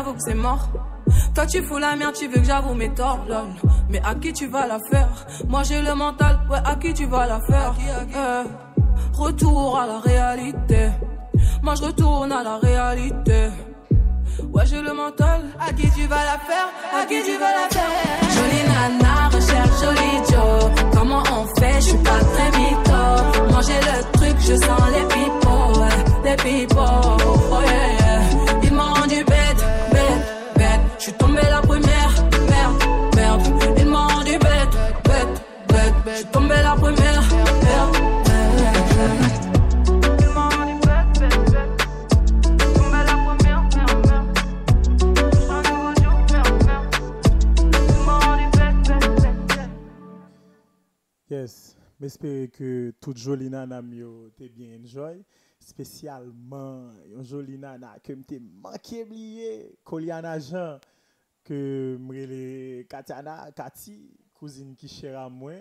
J'avoue 0.06 0.16
que 0.16 0.22
c'est 0.22 0.34
mort. 0.34 0.68
Toi 1.34 1.46
tu 1.46 1.62
fous 1.64 1.78
la 1.78 1.96
merde, 1.96 2.14
tu 2.14 2.28
veux 2.28 2.40
que 2.40 2.44
j'avoue 2.44 2.74
mes 2.74 2.90
torts, 2.90 3.24
lol. 3.28 3.48
Mais 3.90 4.00
à 4.04 4.14
qui 4.14 4.32
tu 4.32 4.46
vas 4.46 4.66
la 4.66 4.78
faire? 4.90 5.08
Moi 5.48 5.62
j'ai 5.64 5.82
le 5.82 5.94
mental, 5.94 6.38
ouais, 6.50 6.58
à 6.64 6.74
qui 6.76 6.94
tu 6.94 7.06
vas 7.06 7.26
la 7.26 7.40
faire? 7.40 7.74
Eh, 8.14 9.16
Retour 9.18 9.78
à 9.78 9.86
la 9.86 9.98
réalité. 9.98 10.90
Moi 11.62 11.74
je 11.74 11.82
retourne 11.82 12.32
à 12.32 12.42
la 12.42 12.56
réalité. 12.58 13.48
Ouais, 14.52 14.66
j'ai 14.66 14.82
le 14.82 14.92
mental. 14.92 15.42
À 15.58 15.72
qui 15.72 15.90
tu 15.90 16.06
vas 16.06 16.24
la 16.24 16.38
faire? 16.48 16.68
À 16.94 17.04
qui 17.06 17.22
tu 17.22 17.36
vas 17.38 17.52
la 17.60 17.68
faire? 17.70 17.90
Jolie 18.34 18.64
nana, 18.68 19.28
recherche 19.28 19.80
jolie 19.82 20.18
Joe. 20.30 20.70
Comment 20.92 21.22
on 21.32 21.46
fait? 21.60 21.74
Je 21.80 21.88
suis 21.88 21.98
pas 21.98 22.20
très 22.34 22.50
mytho. 22.58 22.75
Jolie 53.16 53.50
nana 53.50 53.82
mio 53.82 54.30
t'es 54.36 54.48
bien 54.48 54.78
enjoy. 54.80 55.24
Spécialement, 55.58 56.90
une 57.06 57.22
jolie 57.22 57.58
nana 57.58 57.98
que 58.02 58.12
m'te 58.12 58.38
manqué 58.40 59.04
oublié, 59.04 59.78
Koliana 59.82 60.38
Jean, 60.38 60.78
que 61.42 61.96
m'rele 61.98 62.86
Katiana, 62.86 63.50
Kati, 63.52 64.10
cousine 64.34 64.76
qui 64.76 64.88
chère 64.88 65.18
à 65.18 65.28
moi. 65.28 65.52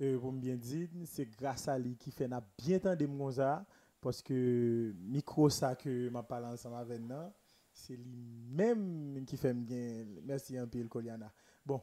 Euh, 0.00 0.18
pour 0.18 0.30
me 0.32 0.38
bien 0.38 0.56
dire, 0.56 0.88
c'est 1.06 1.26
grâce 1.36 1.68
à 1.68 1.78
lui 1.78 1.96
qui 1.96 2.10
fait 2.10 2.28
n'a 2.28 2.46
bien 2.58 2.78
tant 2.78 2.94
de 2.94 3.06
mon 3.06 3.30
ça, 3.30 3.64
parce 4.00 4.22
que 4.22 4.94
micro 4.98 5.48
ça 5.48 5.74
que 5.74 6.08
m'a 6.10 6.22
parlé 6.22 6.46
ensemble 6.46 6.76
avec 6.76 7.00
nous, 7.00 7.32
c'est 7.72 7.96
lui 7.96 8.22
même 8.50 9.24
qui 9.26 9.36
fait 9.36 9.54
bien. 9.54 10.04
Merci 10.22 10.56
un 10.56 10.66
peu 10.66 10.84
Koliana. 10.84 11.32
Bon, 11.64 11.80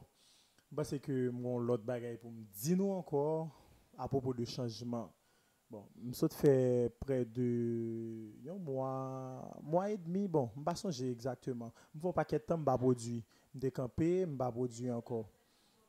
parce 0.74 0.98
que 0.98 1.28
mon 1.30 1.58
l'autre 1.58 1.84
bagaille 1.84 2.18
pour 2.18 2.30
me 2.30 2.42
dire 2.44 2.76
nous 2.76 2.90
encore 2.90 3.63
à 3.98 4.08
propos 4.08 4.34
de 4.34 4.44
changement. 4.44 5.12
Bon, 5.70 5.86
je 6.12 6.26
fait 6.28 6.92
près 7.00 7.24
de 7.24 8.30
un 8.48 8.58
mois, 8.58 9.58
mois 9.62 9.90
et 9.90 9.96
demi, 9.96 10.28
bon, 10.28 10.50
je 10.54 10.60
ne 10.60 10.64
pas 10.64 10.74
songer 10.74 11.10
exactement. 11.10 11.72
Je 11.94 12.06
ne 12.06 12.12
paquet 12.12 12.38
de 12.38 12.44
temps, 12.44 12.58
je 12.58 12.76
produit. 12.76 13.24
Je 13.54 13.58
décampé, 13.58 14.20
je 14.20 14.36
pas 14.36 14.52
produit 14.52 14.90
encore. 14.90 15.28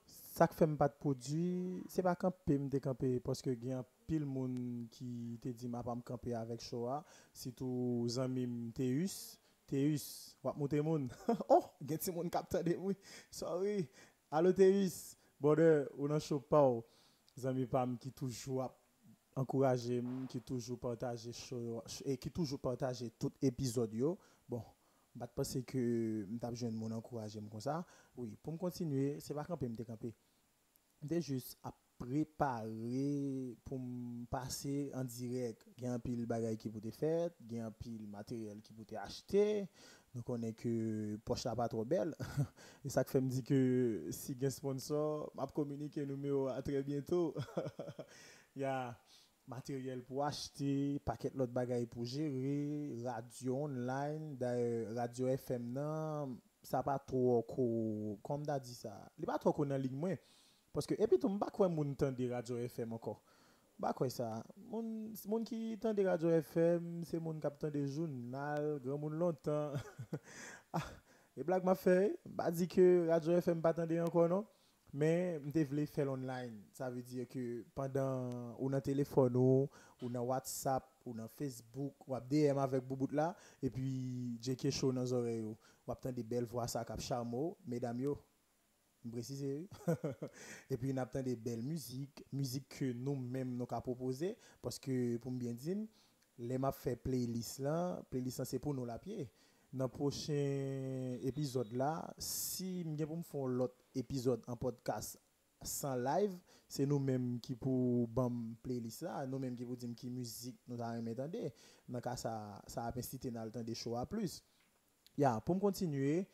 Ça 0.05 0.47
que 0.47 0.55
fait 0.55 0.67
pas 0.67 0.87
de 0.87 0.93
produit, 0.93 1.83
c'est 1.87 2.03
pas 2.03 2.15
camper, 2.15 2.57
me 2.57 2.67
décamper 2.67 3.19
parce 3.19 3.41
que 3.41 3.51
il 3.51 3.65
y 3.65 3.71
a 3.71 3.85
pile 4.05 4.25
monde 4.25 4.87
qui 4.91 5.39
te 5.41 5.49
dit 5.49 5.69
m'a 5.69 5.81
pas 5.81 5.95
me 5.95 6.01
camper 6.01 6.33
avec 6.33 6.61
Shoa, 6.61 7.05
surtout 7.33 8.05
amis 8.17 8.71
Teus, 8.73 9.39
Teus, 9.65 10.35
wap 10.43 10.57
monter 10.57 10.81
moun. 10.81 11.09
oh, 11.49 11.63
gen 11.81 11.97
ti 11.97 12.11
moun 12.11 12.29
capteur 12.29 12.63
de 12.63 12.75
oui. 12.77 12.97
Sorry. 13.31 13.87
Allô 14.29 14.51
Teus, 14.51 15.15
bon, 15.39 15.55
on 15.97 16.07
n'en 16.07 16.19
chope 16.19 16.49
pas. 16.49 16.81
Ou. 17.35 17.41
Zami 17.41 17.65
pam 17.65 17.97
qui 17.97 18.11
toujours 18.11 18.63
ap 18.63 18.77
qui 20.29 20.41
toujours 20.41 20.79
partager 20.79 21.31
et 22.05 22.17
qui 22.17 22.31
toujours 22.31 22.59
partager 22.59 23.11
tout 23.11 23.33
épisode. 23.41 23.93
Bon, 24.47 24.63
Bat 25.15 25.27
penser 25.27 25.63
que 25.63 26.25
m'tap 26.29 26.55
jeune 26.55 26.75
moun 26.75 26.91
encourager 26.91 27.39
comme 27.49 27.61
ça. 27.61 27.85
Oui, 28.17 28.37
pour 28.43 28.51
me 28.53 28.57
continuer, 28.57 29.17
c'est 29.21 29.33
pas 29.33 29.45
camper 29.45 29.69
m'te 29.69 29.83
camper. 29.83 30.13
M'te 31.01 31.21
juste 31.21 31.57
à 31.63 31.73
préparer 31.97 33.55
pour 33.63 33.79
me 33.79 34.25
passer 34.25 34.91
en 34.93 35.05
direct. 35.05 35.65
A 35.83 35.93
un 35.93 35.99
pile 35.99 36.25
bagay 36.25 36.57
qui 36.57 36.69
pour 36.69 36.81
te 36.81 36.91
faire, 36.91 37.29
a 37.29 37.65
un 37.65 37.71
pile 37.71 38.07
matériel 38.07 38.61
qui 38.61 38.73
pour 38.73 38.85
te 38.85 38.95
acheter. 38.95 39.69
Nous 40.15 40.23
connaissons 40.23 40.55
que 40.55 41.17
poche 41.25 41.43
la 41.43 41.55
pas 41.55 41.67
trop 41.67 41.83
belle. 41.83 42.15
Et 42.85 42.89
ça 42.89 43.03
fait 43.03 43.19
me 43.19 43.29
dire 43.29 43.43
que 43.43 44.07
si 44.11 44.31
il 44.31 44.43
a 44.45 44.47
un 44.47 44.49
sponsor, 44.49 45.29
m'a 45.35 45.45
communiquer 45.47 46.05
numéro 46.05 46.47
à 46.47 46.61
très 46.61 46.81
bientôt. 46.81 47.35
Il 48.55 48.61
y 48.61 48.65
a 48.65 48.97
matériel 49.45 50.03
pour 50.03 50.23
acheter, 50.23 50.99
paquet 50.99 51.31
l'autre 51.35 51.51
bagaille 51.51 51.85
pour 51.85 52.05
gérer, 52.05 52.95
radio 53.03 53.65
online, 53.65 54.37
radio 54.95 55.27
FM 55.27 55.73
nan, 55.73 56.37
ça 56.63 56.81
pas 56.81 56.97
trop 56.97 58.17
comme 58.23 58.45
da 58.45 58.57
dit 58.59 58.73
ça. 58.73 59.11
Li 59.17 59.25
pas 59.25 59.37
trop 59.37 59.53
ko 59.53 59.65
nan 59.65 59.81
ligne 59.81 59.95
moi 59.95 60.15
parce 60.73 60.85
que 60.87 60.95
et 60.97 61.07
puis 61.07 61.19
tout 61.19 61.29
m'pa 61.29 61.49
quoi 61.51 61.67
moun 61.69 61.95
tande 61.95 62.21
radio 62.31 62.57
FM 62.57 62.93
encore. 62.93 63.21
Ba 63.77 63.91
quoi 63.91 64.09
ça 64.09 64.41
moun 64.55 65.13
moun 65.27 65.43
qui 65.43 65.77
tande 65.77 65.99
radio 65.99 66.29
FM, 66.29 67.03
c'est 67.03 67.19
moun 67.19 67.39
qui 67.39 67.47
tande 67.59 67.85
journal, 67.85 68.79
grand 68.83 68.97
moun 68.97 69.13
longtemps. 69.13 69.73
ah, 70.73 70.81
et 71.35 71.43
blague 71.43 71.65
m'a 71.65 71.75
fait, 71.75 72.17
ba 72.25 72.49
dit 72.51 72.67
que 72.67 73.07
radio 73.09 73.33
FM 73.33 73.61
pas 73.61 73.73
tande 73.73 73.91
encore 73.99 74.29
non? 74.29 74.45
Mais 74.93 75.41
je 75.53 75.63
voulais 75.65 75.85
faire 75.85 76.09
online. 76.09 76.63
Ça 76.71 76.89
veut 76.89 77.01
dire 77.01 77.27
que 77.27 77.65
pendant 77.75 78.55
ou 78.57 78.69
dans 78.69 78.79
téléphone 78.79 79.35
ou, 79.35 79.69
ou 80.01 80.09
dans 80.09 80.23
WhatsApp 80.23 80.85
ou 81.05 81.13
dans 81.13 81.27
Facebook, 81.27 81.95
ou 82.07 82.15
DM 82.17 82.57
avec 82.57 82.81
Boubout 82.81 83.11
là, 83.11 83.35
et 83.61 83.69
puis 83.69 84.39
JK 84.41 84.69
Show 84.69 84.93
dans 84.93 85.01
les 85.01 85.11
oreilles, 85.11 85.41
ou 85.41 85.57
entendre 85.85 86.15
des 86.15 86.23
belles 86.23 86.45
voix 86.45 86.65
ça 86.67 86.85
cap 86.85 87.01
charmo, 87.01 87.57
mesdames. 87.67 88.15
Je 89.05 89.11
précise. 89.11 89.67
et 90.69 90.77
puis 90.77 90.91
on 90.91 90.97
entend 90.97 91.21
des 91.21 91.35
belles 91.35 91.61
musiques, 91.61 92.25
musique 92.31 92.67
que 92.69 92.91
nous-mêmes 92.91 93.55
nous 93.55 93.67
avons 93.69 93.81
proposé 93.81 94.35
parce 94.61 94.79
que 94.79 95.17
pour 95.17 95.31
me 95.31 95.37
bien 95.37 95.53
dire, 95.53 95.77
les 96.39 96.57
m'a 96.57 96.71
fait 96.71 96.95
playlist 96.95 97.59
là, 97.59 98.01
playlist 98.09 98.43
c'est 98.43 98.59
pour 98.59 98.73
nous 98.73 98.85
la 98.85 98.97
pied 98.97 99.29
dans 99.71 99.85
le 99.85 99.89
prochain 99.89 101.17
épisode 101.21 101.71
là, 101.73 102.13
si 102.17 102.83
me 102.85 102.97
faire 102.97 103.45
l'autre 103.45 103.75
épisode 103.93 104.41
en 104.47 104.55
podcast 104.55 105.19
sans 105.61 105.95
live, 105.95 106.37
c'est 106.67 106.85
nous-mêmes 106.85 107.39
qui 107.39 107.55
pour 107.55 108.07
bam 108.07 108.55
playlist 108.63 109.03
là, 109.03 109.25
nous-mêmes 109.27 109.55
qui 109.55 109.65
pour 109.65 109.77
dire 109.77 109.89
qui 109.95 110.09
musique 110.09 110.57
nous 110.67 110.81
avons 110.81 111.07
entendre. 111.07 111.51
Cas 112.01 112.15
ça 112.15 112.61
ça 112.65 112.85
a 112.85 112.97
incité 112.97 113.29
dans 113.29 113.43
le 113.43 113.51
temps 113.51 113.63
des 113.63 113.75
shows 113.75 113.97
à 113.97 114.05
plus. 114.05 114.43
Pour 115.45 115.55
me 115.55 115.59
continuer, 115.59 116.27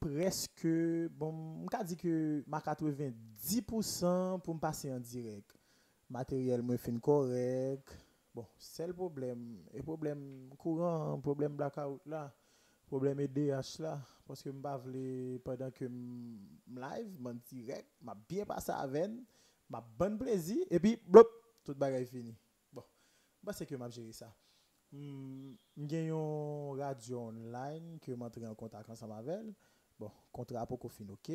presque 0.00 0.66
bon, 1.10 1.66
m 1.72 1.84
dit 1.84 1.96
que 1.96 2.44
ma 2.46 2.60
90% 2.60 4.40
pour 4.40 4.54
me 4.54 4.60
passer 4.60 4.92
en 4.92 5.00
direct. 5.00 5.54
Matériel 6.08 6.62
me 6.62 6.76
fin 6.76 6.98
correct. 6.98 7.88
Bon, 8.34 8.46
c'est 8.58 8.86
le 8.86 8.92
problème. 8.92 9.64
Et 9.72 9.82
problème 9.82 10.50
courant, 10.56 11.20
problème 11.20 11.56
blackout 11.56 12.00
là 12.06 12.32
problème 12.86 13.20
EDH 13.20 13.80
là 13.80 14.00
parce 14.26 14.42
que 14.42 14.50
m'pa 14.50 14.76
vle 14.76 15.40
pendant 15.44 15.70
que 15.70 15.84
live 15.84 17.18
m'en 17.18 17.34
direct 17.34 17.88
m'a 18.00 18.14
bien 18.14 18.44
passé 18.44 18.72
avec 18.72 19.10
m'a 19.68 19.80
bon 19.98 20.16
plaisir 20.16 20.64
et 20.70 20.78
puis 20.78 20.96
blop 21.04 21.28
tout 21.64 21.74
bagay 21.74 22.04
fini 22.06 22.36
bon 22.72 22.84
bah 23.42 23.52
c'est 23.52 23.66
que 23.66 23.74
m'a 23.74 23.88
géré 23.88 24.12
ça 24.12 24.32
j'ai 25.76 26.08
une 26.08 26.80
radio 26.80 27.28
online 27.28 27.98
que 28.00 28.12
m'entre 28.12 28.42
en 28.44 28.54
contact 28.54 28.88
ensemble 28.90 29.14
avec 29.14 29.54
bon 29.98 30.10
contrat 30.32 30.66
pour 30.66 30.78
qu'on 30.78 30.88
fin 30.88 31.08
OK? 31.08 31.32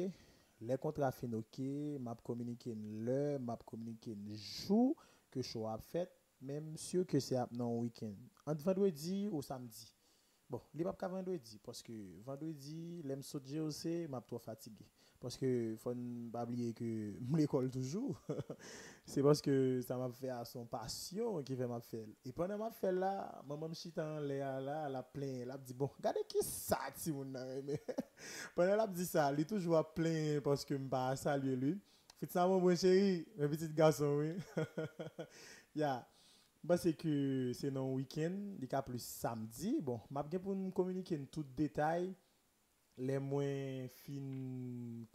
Les 0.62 0.78
contrats 0.78 1.12
fin 1.12 1.32
OK? 1.34 1.60
M'a 2.00 2.16
communiqué 2.24 2.76
l'heure 2.76 3.40
m'a 3.40 3.58
communiqué 3.58 4.16
le 4.16 4.36
jour 4.36 4.96
que 5.30 5.42
show 5.42 5.68
a 5.68 5.78
fait 5.78 6.12
même 6.42 6.76
sûr 6.76 7.06
que 7.06 7.20
c'est 7.20 7.38
non 7.52 7.80
week-end. 7.80 8.16
Entre 8.46 8.64
vendredi 8.64 9.30
ou 9.32 9.42
samedi. 9.42 9.94
Bon, 10.50 10.62
li 10.74 10.84
pas 10.84 11.08
vendredi 11.08 11.60
parce 11.64 11.82
que 11.82 11.94
vendredi, 12.24 13.02
l'aime 13.04 13.22
sauter 13.22 13.60
aussi, 13.60 14.08
m'a 14.10 14.22
trop 14.22 14.40
fatigué 14.40 14.86
Parce 15.22 15.38
que, 15.38 15.76
faut 15.78 15.94
pas 16.34 16.44
oublier 16.44 16.74
que 16.74 17.14
l'école 17.38 17.70
toujours, 17.72 18.20
c'est 19.06 19.22
parce 19.22 19.40
que 19.40 19.80
ça 19.82 19.96
m'a 19.96 20.10
fait 20.10 20.30
à 20.30 20.44
son 20.44 20.66
passion 20.66 21.44
qui 21.44 21.56
fait 21.56 21.68
m'a 21.68 21.80
fait. 21.80 22.08
Et 22.26 22.32
pendant 22.32 22.58
m'a 22.58 22.72
fait 22.72 22.92
là, 22.92 23.40
maman 23.48 23.70
me 23.70 23.76
chita 23.76 24.04
en 24.04 24.20
l'air 24.20 24.60
là, 24.60 24.90
la 24.90 25.04
plein, 25.04 25.42
elle 25.42 25.56
dit 25.64 25.76
bon, 25.76 25.92
regardez 25.96 26.22
qui 26.28 26.40
ça, 26.42 26.80
si 26.96 27.12
mon 27.12 27.36
aimé. 27.36 27.80
pendant 28.56 28.84
elle 28.84 28.92
dit 28.94 29.06
ça, 29.06 29.32
il 29.32 29.42
est 29.42 29.46
toujours 29.46 29.94
plein 29.94 30.42
parce 30.44 30.66
que 30.66 30.74
m'a 30.74 31.16
salué 31.16 31.56
lui. 31.56 31.80
Faites 32.20 32.32
ça 32.32 32.48
mon 32.48 32.60
bon 32.60 32.76
chéri, 32.76 33.28
mes 33.38 33.48
petits 33.48 33.70
garçons, 33.70 34.18
oui. 34.18 34.34
yeah. 35.76 36.08
Bah, 36.64 36.78
c'est 36.78 36.94
que 36.94 37.52
c'est 37.54 37.72
non 37.72 37.94
week-end, 37.94 38.56
il 38.60 38.72
y 38.72 38.76
a 38.76 38.82
plus 38.82 39.04
samedi. 39.04 39.78
Bon, 39.82 40.00
m'a 40.10 40.24
bien 40.24 40.40
pour 40.40 40.56
nous 40.56 40.72
communiquer 40.72 41.20
tout 41.26 41.44
détail. 41.44 42.16
le 42.98 43.18
mwen 43.24 43.88
fin 44.02 44.28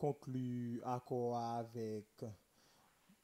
konklu 0.00 0.80
akor 0.94 1.36
avèk 1.38 2.24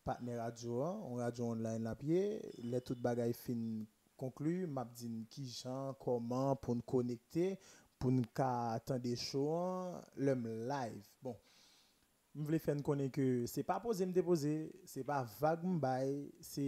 patne 0.04 0.36
radyo 0.36 0.82
an, 0.84 1.00
on 1.08 1.20
radyo 1.22 1.48
online 1.54 1.84
la 1.86 1.94
pye, 1.98 2.22
le 2.62 2.80
tout 2.84 2.98
bagay 2.98 3.32
fin 3.36 3.84
konklu, 4.20 4.66
map 4.66 4.90
din 4.98 5.22
ki 5.32 5.46
jan, 5.48 5.94
koman 6.02 6.56
pou 6.62 6.76
n 6.76 6.82
konekte, 6.86 7.52
pou 8.02 8.12
n 8.14 8.22
ka 8.36 8.50
atan 8.76 9.02
de 9.02 9.14
show 9.18 9.54
an, 9.56 10.00
lèm 10.18 10.44
live. 10.70 11.06
Bon, 11.24 11.36
m 12.34 12.46
vle 12.48 12.60
fèn 12.62 12.82
konen 12.86 13.12
ke 13.14 13.46
se 13.50 13.64
pa 13.66 13.78
pose 13.82 14.06
m 14.06 14.14
depose, 14.14 14.54
se 14.88 15.04
pa 15.06 15.22
vague 15.38 15.68
m 15.68 15.78
bay, 15.82 16.16
se 16.42 16.66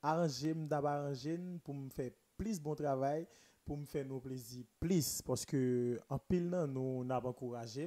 aranje 0.00 0.54
m 0.56 0.66
dab 0.70 0.88
aranje 0.88 1.36
m 1.36 1.58
pou 1.64 1.76
m 1.76 1.88
fè 1.94 2.10
plis 2.40 2.60
bon 2.62 2.78
travay, 2.78 3.26
pour 3.68 3.76
me 3.76 3.84
faire 3.84 4.06
nos 4.06 4.18
plaisirs 4.18 4.64
plus 4.80 5.20
parce 5.20 5.44
que 5.44 6.00
en 6.08 6.18
pile 6.18 6.48
nous 6.70 7.04
n'a 7.04 7.20
pas 7.20 7.28
encouragé 7.28 7.86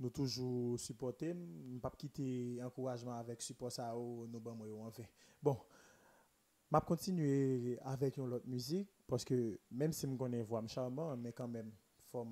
nous 0.00 0.10
toujours 0.10 0.76
supporter 0.76 1.36
pas 1.80 1.92
quitter 1.96 2.60
encouragement 2.64 3.12
avec 3.16 3.40
support 3.40 3.70
ça 3.70 3.94
nous 3.94 4.40
bon 4.40 4.84
en 4.84 4.90
fait. 4.90 5.08
Bon 5.40 5.56
m'a 6.68 6.80
continuer 6.80 7.78
avec 7.82 8.16
une 8.16 8.32
autre 8.32 8.48
musique 8.48 8.90
parce 9.06 9.24
que 9.24 9.60
même 9.70 9.92
si 9.92 10.08
me 10.08 10.16
connais 10.16 10.42
voix 10.42 10.66
charmant 10.66 11.16
mais 11.16 11.32
quand 11.32 11.46
même 11.46 11.70
faut 12.06 12.26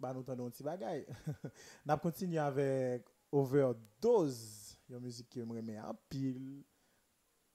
bah 0.00 0.14
nous 0.14 0.24
un 0.30 0.50
petit 0.50 0.62
bagaille. 0.62 1.06
N'a 1.84 1.98
continuer 1.98 2.38
avec 2.38 3.04
overdose 3.30 4.78
une 4.88 5.00
musique 5.00 5.28
qui 5.28 5.40
me 5.42 5.52
remet 5.52 5.78
en 5.78 5.94
pile. 6.08 6.64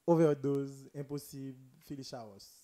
Overdose, 0.06 0.89
impossible, 0.94 1.58
Philly 1.80 2.04
Showers. 2.04 2.62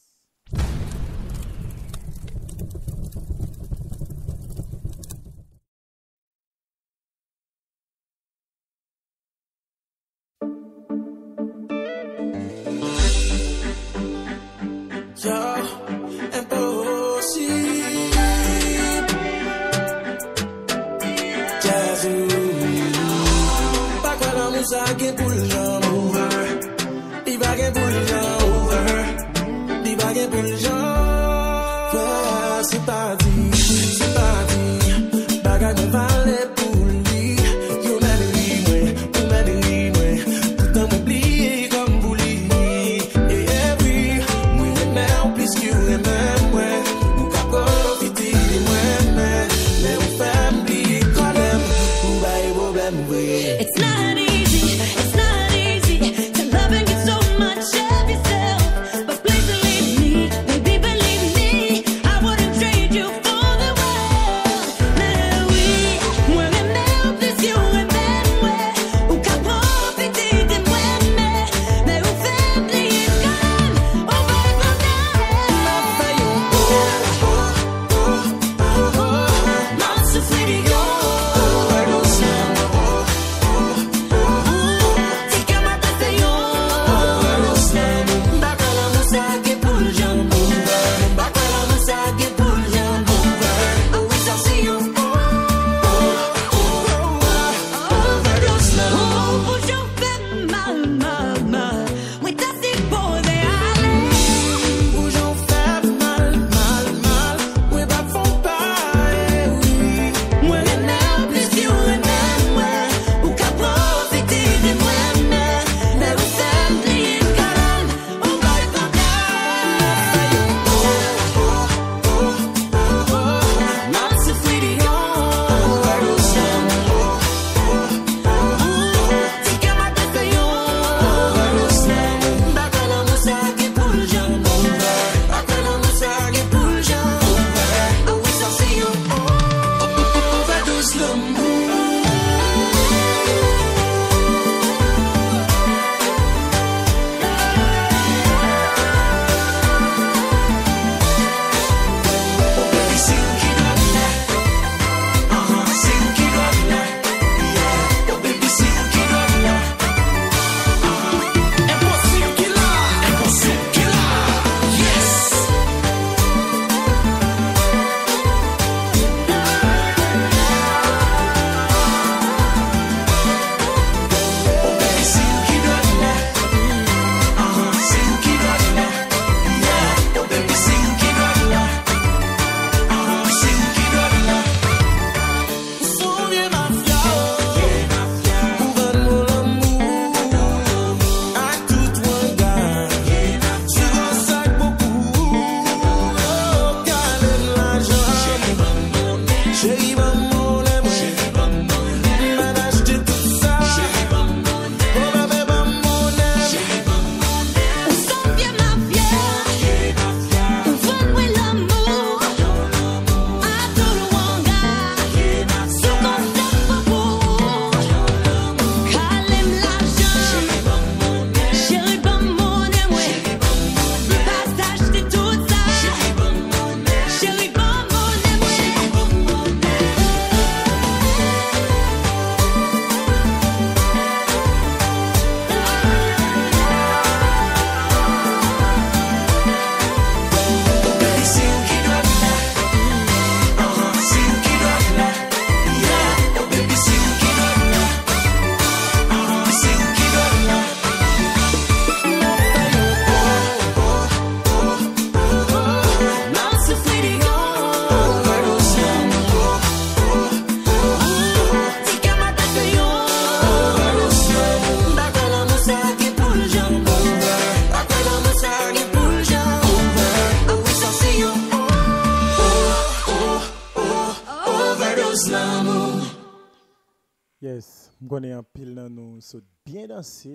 Mkone 278.00 278.32
an 278.32 278.46
pil 278.56 278.70
nan 278.78 278.94
nou 278.96 279.20
sot 279.24 279.44
bien 279.68 279.90
danse, 279.92 280.32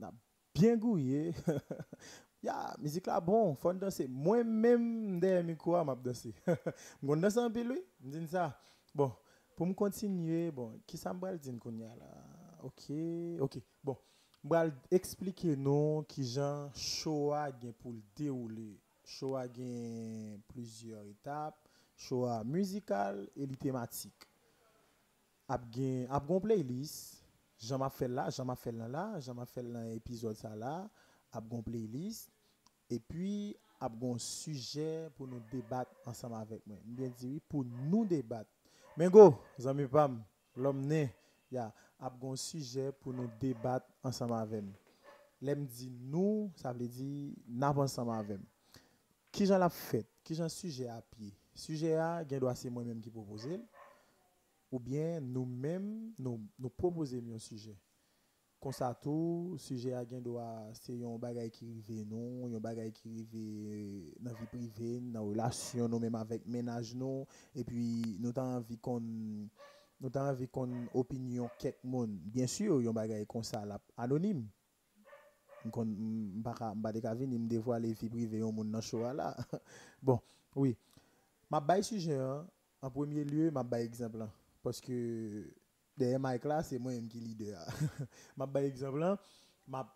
nan 0.00 0.14
bien 0.56 0.78
gouye. 0.80 1.34
ya, 2.46 2.54
mizik 2.80 3.10
la 3.10 3.18
bon, 3.20 3.52
fon 3.60 3.80
danse. 3.82 4.06
Mwen 4.08 4.48
menm 4.48 5.18
dey 5.20 5.42
mi 5.44 5.56
kwa 5.60 5.82
map 5.84 6.00
danse. 6.04 6.32
Mkone 7.02 7.20
danse 7.26 7.42
an 7.42 7.52
pil 7.52 7.74
wè, 7.74 7.82
mdin 8.06 8.24
sa. 8.32 8.46
Bon, 8.96 9.12
pou 9.58 9.68
m 9.68 9.76
kontinye, 9.76 10.46
bon, 10.56 10.78
ki 10.88 11.00
sa 11.00 11.12
mbral 11.12 11.36
din 11.42 11.60
konya 11.60 11.92
la? 11.98 12.08
Ok, 12.64 12.88
ok, 13.44 13.60
bon. 13.84 14.00
Mbral 14.42 14.72
explike 14.90 15.52
nou 15.60 16.00
ki 16.10 16.24
jan 16.32 16.72
showa 16.74 17.44
gen 17.60 17.76
pou 17.76 17.92
l 17.92 18.00
deroule. 18.16 18.72
Showa 19.04 19.44
gen 19.52 20.40
plusieurs 20.48 21.04
etap, 21.12 21.60
showa 22.00 22.40
musikal 22.48 23.20
e 23.36 23.44
li 23.44 23.60
tematik. 23.60 24.31
ap 25.52 25.66
gen, 25.74 26.06
ap 26.12 26.24
gon 26.28 26.42
playlist, 26.42 27.20
jan 27.62 27.80
ma 27.82 27.90
fel 27.92 28.14
la, 28.16 28.28
jan 28.32 28.48
ma 28.48 28.56
fel 28.58 28.78
nan 28.80 28.92
la, 28.92 29.06
jan 29.22 29.36
ma 29.38 29.46
fel 29.48 29.68
nan 29.74 29.90
epizod 29.92 30.38
sa 30.38 30.54
la, 30.58 30.78
ap 31.32 31.48
gon 31.50 31.64
playlist, 31.66 32.30
epi 32.92 33.52
ap 33.82 33.94
gon 33.98 34.18
suje 34.22 34.86
pou 35.16 35.26
nou 35.28 35.42
debat 35.52 35.90
ansama 36.08 36.42
avek 36.42 36.62
mwen. 36.68 36.80
Mwen 36.86 37.14
diwi 37.18 37.40
pou 37.50 37.66
nou 37.90 38.06
debat. 38.08 38.46
Men 38.98 39.10
go, 39.12 39.32
zami 39.60 39.88
pam, 39.90 40.20
lom 40.56 40.82
ne, 40.88 41.06
ya, 41.52 41.70
ap 42.02 42.16
gon 42.20 42.38
suje 42.38 42.90
pou 43.02 43.14
nou 43.16 43.30
debat 43.42 43.84
ansama 44.06 44.40
avem. 44.42 44.70
Lem 45.42 45.64
di 45.66 45.88
nou, 45.90 46.46
sa 46.60 46.70
vle 46.74 46.86
di, 46.86 47.34
nap 47.50 47.80
ansama 47.82 48.20
avem. 48.22 48.42
Ki 49.34 49.48
jan 49.48 49.62
la 49.62 49.70
fet, 49.72 50.06
ki 50.22 50.36
jan 50.38 50.50
suje 50.52 50.86
api. 50.92 51.32
Suje 51.58 51.96
a, 51.98 52.20
gen 52.28 52.44
do 52.44 52.50
ase 52.50 52.70
mwen 52.70 52.92
menm 52.92 53.02
ki 53.02 53.10
propose 53.12 53.56
l. 53.56 53.62
ou 54.72 54.80
bien 54.80 55.20
nous-mêmes 55.20 56.12
nous 56.18 56.40
nous 56.58 56.70
proposer 56.70 57.22
un 57.32 57.38
sujet. 57.38 57.76
Comme 58.58 58.72
ça 58.72 58.94
tout, 58.94 59.56
sujet 59.58 59.92
à 59.92 60.04
doit 60.04 60.70
c'est 60.72 61.04
un 61.04 61.18
bagay 61.18 61.50
qui 61.50 61.66
rive 61.66 62.06
nous, 62.08 62.46
un 62.56 62.58
bagay 62.58 62.90
qui 62.90 63.08
rive 63.08 64.14
dans 64.20 64.32
vie 64.32 64.46
privée, 64.46 65.00
dans 65.00 65.24
relation 65.24 65.88
nous 65.88 65.98
même 65.98 66.14
avec 66.14 66.46
ménage 66.46 66.94
nous 66.94 67.26
et 67.54 67.64
puis 67.64 68.16
nous 68.18 68.32
t'as 68.32 68.44
envie 68.44 68.78
qu'on 68.78 69.00
nous 69.00 70.10
t'as 70.10 70.30
envie 70.30 70.48
qu'on 70.48 70.86
opinion 70.94 71.50
quelques 71.58 71.84
monde. 71.84 72.16
Bien 72.24 72.46
sûr, 72.46 72.78
un 72.78 72.92
bagay 72.92 73.26
comme 73.26 73.42
ça 73.42 73.66
là, 73.66 73.78
anonyme. 73.96 74.46
Kon 75.70 75.84
m'pa 75.86 76.74
m'pa 76.74 76.92
de 76.92 77.26
me 77.26 77.46
dévoiler 77.46 77.92
vie 77.92 78.08
privée 78.08 78.42
au 78.42 78.52
monde 78.52 78.70
dans 78.70 78.80
show 78.80 79.00
là. 79.12 79.36
bon, 80.02 80.18
oui. 80.56 80.76
Ma 81.50 81.60
bay 81.60 81.82
sujet 81.82 82.16
hein, 82.16 82.46
en 82.80 82.90
premier 82.90 83.24
lieu, 83.24 83.50
ma 83.50 83.62
bay 83.62 83.84
exemple 83.84 84.26
Paske 84.62 84.96
deye 85.98 86.18
Mike 86.22 86.48
la, 86.48 86.62
se 86.66 86.78
mwen 86.80 87.00
yon 87.00 87.10
ki 87.10 87.20
lider. 87.22 87.58
map 88.38 88.52
bay 88.54 88.68
ekzamp 88.70 88.96
lan, 89.00 89.18
map 89.70 89.90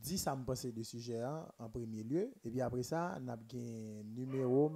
di 0.00 0.16
sa 0.20 0.34
mpase 0.36 0.70
de 0.74 0.84
suje 0.86 1.18
an, 1.26 1.44
an 1.60 1.70
premye 1.72 2.04
lye, 2.08 2.26
epi 2.46 2.62
apre 2.64 2.84
sa, 2.86 3.18
nap 3.22 3.42
gen 3.50 4.06
numero 4.16 4.68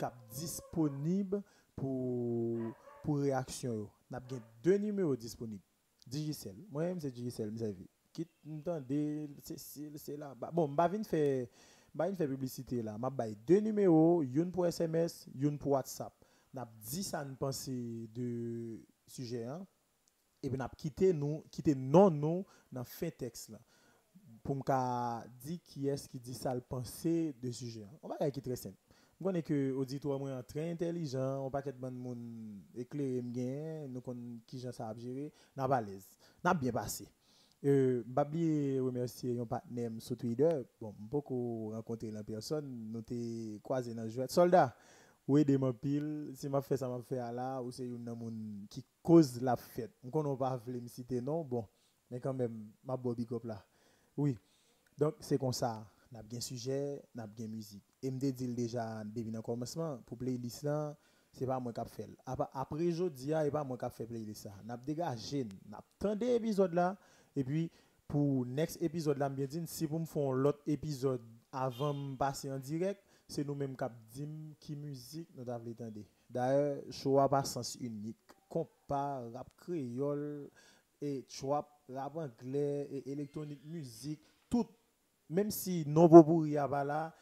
kap 0.00 0.16
disponib 0.34 1.36
pou, 1.78 2.72
pou 3.04 3.22
reaksyon 3.22 3.84
yo. 3.84 3.88
Nap 4.12 4.26
gen 4.30 4.42
de 4.64 4.78
numero 4.86 5.16
disponib. 5.18 5.62
Digicel, 6.04 6.56
mwen 6.72 6.98
mse 6.98 7.12
Digicel 7.14 7.52
msevi. 7.54 7.86
Kit 8.14 8.28
mtande, 8.46 9.28
se 9.42 9.56
sil, 9.58 9.94
se 9.98 10.18
la. 10.20 10.34
Ba, 10.38 10.50
bon, 10.54 10.68
mba 10.74 10.86
vin 10.92 11.06
fe, 11.08 11.22
mba 11.94 12.10
vin 12.10 12.18
fe 12.18 12.28
publicite 12.30 12.82
la. 12.84 12.98
Map 13.00 13.16
bay 13.16 13.32
de 13.48 13.62
numero, 13.64 14.20
yon 14.22 14.52
pou 14.54 14.68
SMS, 14.68 15.24
yon 15.32 15.56
pou 15.58 15.78
WhatsApp. 15.78 16.23
N'a 16.54 16.70
dit 16.88 17.02
ça 17.02 17.24
nous 17.24 17.34
penser 17.34 18.08
de 18.14 18.80
sujet. 19.06 19.46
Et 20.42 20.48
n'a 20.50 20.68
quitté 20.68 21.12
nous 21.12 21.44
quitté 21.50 21.74
non 21.74 22.10
nous 22.10 22.46
dans 22.70 22.84
fin 22.84 23.10
texte. 23.10 23.52
Pour 24.42 24.56
me 24.56 25.28
dire 25.42 25.58
qui 25.62 25.88
est-ce 25.88 26.08
qui 26.08 26.20
dit 26.20 26.34
ça 26.34 26.54
le 26.54 26.60
penser 26.60 27.34
de 27.42 27.50
sujet. 27.50 27.86
On 28.02 28.08
va 28.08 28.30
qui 28.30 28.40
très 28.40 28.56
simple. 28.56 28.76
Je 29.18 29.24
connais 29.24 29.42
que 29.42 29.72
auditoire 29.72 30.18
moi 30.18 30.42
très 30.42 30.70
intelligent, 30.70 31.46
on 31.46 31.50
de 31.50 31.96
monde 31.96 32.62
éclairé 32.74 33.22
bien, 33.22 33.86
nous 33.88 34.00
connaissons 34.00 34.40
qui 34.46 34.58
gens 34.58 34.72
ça 34.72 34.92
gérer, 34.96 35.32
n'a 35.56 35.68
pas 35.68 35.80
l'aise. 35.80 36.06
N'a 36.42 36.52
bien 36.52 36.72
passé. 36.72 37.08
Euh, 37.64 38.02
m'babli 38.06 38.78
remercier 38.78 39.38
un 39.38 40.00
sur 40.00 40.16
Twitter. 40.18 40.62
Bon, 40.80 40.94
beaucoup 40.98 41.70
rencontré 41.70 42.10
la 42.10 42.22
personne, 42.22 42.90
nous 42.92 43.00
t'ai 43.00 43.58
croisé 43.62 43.94
dans 43.94 44.06
jouet. 44.08 44.26
Soldat, 44.28 44.76
ou 45.26 45.38
aider 45.38 45.56
mon 45.56 45.72
pile, 45.72 46.32
si 46.34 46.48
m'a 46.48 46.60
fait 46.60 46.76
ça 46.76 46.88
m'a 46.88 47.00
fait 47.00 47.18
à 47.18 47.32
là 47.32 47.62
ou 47.62 47.70
c'est 47.70 47.86
une 47.86 48.12
moun 48.14 48.66
qui 48.68 48.84
cause 49.02 49.40
la 49.40 49.56
fête. 49.56 49.92
On 50.02 50.10
connaît 50.10 50.36
pas 50.36 50.60
me 50.66 50.88
citer 50.88 51.20
non, 51.20 51.42
bon, 51.42 51.66
mais 52.10 52.20
quand 52.20 52.34
même 52.34 52.70
m'a 52.84 52.96
big 52.96 53.32
up 53.32 53.44
là. 53.44 53.64
Oui. 54.16 54.36
Donc 54.98 55.14
c'est 55.20 55.38
comme 55.38 55.52
ça, 55.52 55.86
n'a 56.12 56.22
bien 56.22 56.40
sujet, 56.40 57.02
n'a 57.14 57.26
bien 57.26 57.48
musique. 57.48 57.82
Et 58.02 58.10
me 58.10 58.18
dit 58.18 58.32
déjà 58.54 59.02
depuis 59.04 59.30
le 59.30 59.42
commencement 59.42 59.98
pour 60.06 60.18
playlist 60.18 60.62
là, 60.62 60.96
c'est 61.32 61.46
pas 61.46 61.58
moi 61.58 61.72
qui 61.72 61.80
fait. 61.88 62.08
Après 62.24 62.90
jodi 62.92 63.32
a, 63.32 63.46
et 63.46 63.50
pas 63.50 63.64
moi 63.64 63.78
qui 63.78 63.90
fait 63.90 64.06
playlist 64.06 64.42
ça. 64.42 64.52
N'a 64.64 64.76
dégagé, 64.76 65.46
n'a 65.68 65.82
tendé 65.98 66.26
épisode 66.34 66.74
là 66.74 66.96
et 67.34 67.42
puis 67.42 67.70
pour 68.06 68.44
next 68.46 68.80
épisode 68.82 69.18
là, 69.18 69.28
bien 69.28 69.46
dit 69.46 69.62
si 69.66 69.86
vous 69.86 69.98
me 69.98 70.04
font 70.04 70.32
l'autre 70.32 70.62
épisode 70.66 71.22
avant 71.50 71.94
de 71.94 72.16
passer 72.16 72.50
en 72.50 72.58
direct, 72.58 73.00
c'est 73.28 73.44
nous-mêmes 73.44 73.76
qui 73.76 73.84
dim 74.14 74.54
qui 74.60 74.76
musique 74.76 75.28
nous 75.34 75.48
avons 75.48 75.70
entendre. 75.70 76.02
D'ailleurs, 76.28 76.82
choix 76.90 77.28
pas 77.28 77.44
sens 77.44 77.76
unique, 77.80 78.18
compas, 78.48 79.28
rap 79.30 79.48
créole 79.56 80.50
et 81.00 81.24
trap, 81.28 81.68
rap 81.88 82.16
anglais 82.16 82.88
et 82.90 83.10
électronique 83.12 83.64
musique, 83.64 84.20
tout 84.48 84.66
même 85.28 85.50
si 85.50 85.84
non 85.86 86.08
pourri 86.08 86.56
a 86.58 86.68
pas 86.68 86.84
là, 86.84 87.14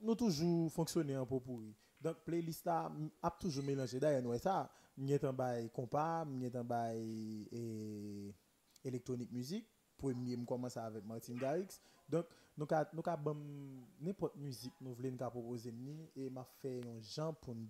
nous 0.00 0.14
toujours 0.14 0.70
fonctionner 0.72 1.16
en 1.16 1.26
pourri. 1.26 1.74
Donc 2.00 2.18
playlist 2.24 2.66
m- 2.66 3.10
a 3.22 3.30
toujours 3.30 3.64
mélangé 3.64 3.98
d'ailleurs 3.98 4.22
nous 4.22 4.38
ça, 4.38 4.70
m'y 4.96 5.14
en 5.24 5.32
bail 5.32 5.70
compas, 5.70 6.24
m'y 6.24 6.50
en 6.54 6.64
bail 6.64 7.48
et 7.50 8.34
électronique 8.84 9.32
musique. 9.32 9.66
Premier, 9.96 10.36
me 10.36 10.44
commence 10.44 10.76
avec 10.76 11.04
Martin 11.04 11.34
Garrix. 11.34 11.80
Donc, 12.08 12.26
nous 12.56 12.66
bam 12.66 13.84
n'importe 14.00 14.36
musique 14.36 14.72
nous 14.80 14.94
voulons 14.94 15.16
proposer 15.16 15.74
et 16.16 16.30
m'a 16.30 16.44
fait 16.44 16.80
un 16.86 17.00
genre 17.00 17.34
pour 17.34 17.54
nous. 17.54 17.68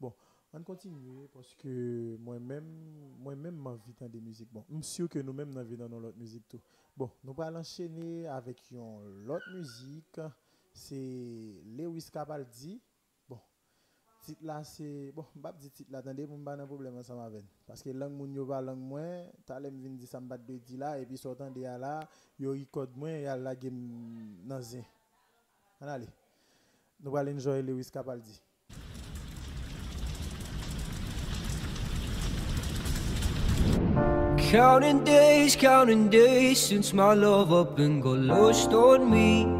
Bon, 0.00 0.14
on 0.52 0.62
continue 0.62 1.28
parce 1.32 1.54
que 1.54 2.16
moi-même 2.18 2.64
moi-même 3.18 3.56
m'envie 3.56 3.92
de 4.00 4.08
des 4.08 4.20
musiques. 4.20 4.52
Bon, 4.52 4.64
je 4.70 4.76
suis 4.76 4.84
sûr 4.84 5.08
que 5.08 5.18
nous-mêmes 5.18 5.50
nous 5.52 5.76
dans 5.76 5.98
l'autre 6.00 6.18
musique 6.18 6.48
tout. 6.48 6.60
Bon, 6.96 7.10
nous 7.22 7.34
allons 7.42 7.60
enchaîner 7.60 8.26
avec 8.26 8.70
une 8.70 9.24
l'autre 9.26 9.50
musique, 9.52 10.20
c'est 10.72 11.62
Lewis 11.66 12.08
Capaldi. 12.12 12.80
Tit 14.20 14.36
la 14.44 14.58
se, 14.68 14.84
bon, 15.16 15.24
mbap 15.34 15.56
di 15.62 15.70
tit 15.72 15.88
la, 15.88 16.02
tande 16.04 16.26
pou 16.28 16.36
mba 16.36 16.52
nan 16.58 16.68
problem 16.68 16.98
an 17.00 17.06
sa 17.06 17.16
ma 17.16 17.28
ven. 17.32 17.46
Paske 17.66 17.94
lang 17.96 18.12
moun 18.12 18.34
yo 18.36 18.44
ba 18.48 18.60
lang 18.60 18.76
mwen, 18.76 19.30
talem 19.48 19.78
vin 19.80 19.96
di 19.96 20.08
sa 20.08 20.20
mbat 20.20 20.44
be 20.44 20.58
di 20.66 20.76
la, 20.76 20.98
epi 21.00 21.16
sotan 21.16 21.54
de 21.54 21.64
ya 21.64 21.78
la, 21.80 21.94
yo 22.38 22.52
ikod 22.58 22.92
mwen, 23.00 23.22
ya 23.24 23.38
la 23.40 23.54
gem 23.56 23.78
nan 24.44 24.60
zin. 24.62 24.84
An 25.80 25.88
ale. 25.96 26.10
Nou 27.00 27.16
balen 27.16 27.40
Joel 27.40 27.64
Lewis 27.64 27.88
Kapaldi. 27.90 28.36
Counting 34.50 35.04
days, 35.04 35.56
counting 35.56 36.10
days, 36.10 36.60
since 36.60 36.92
my 36.92 37.14
love 37.14 37.52
up 37.52 37.78
and 37.78 38.02
got 38.02 38.18
lost 38.18 38.72
on 38.72 39.08
me. 39.08 39.59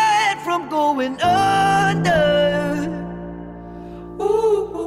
from 0.51 0.67
going 0.67 1.15
under. 1.21 2.23
Ooh, 4.19 4.81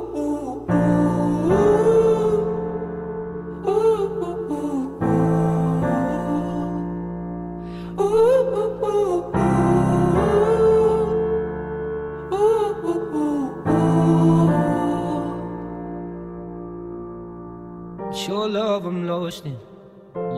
your 18.29 18.49
love 18.49 18.85
I'm 18.85 19.07
lost 19.07 19.47
in. 19.47 19.57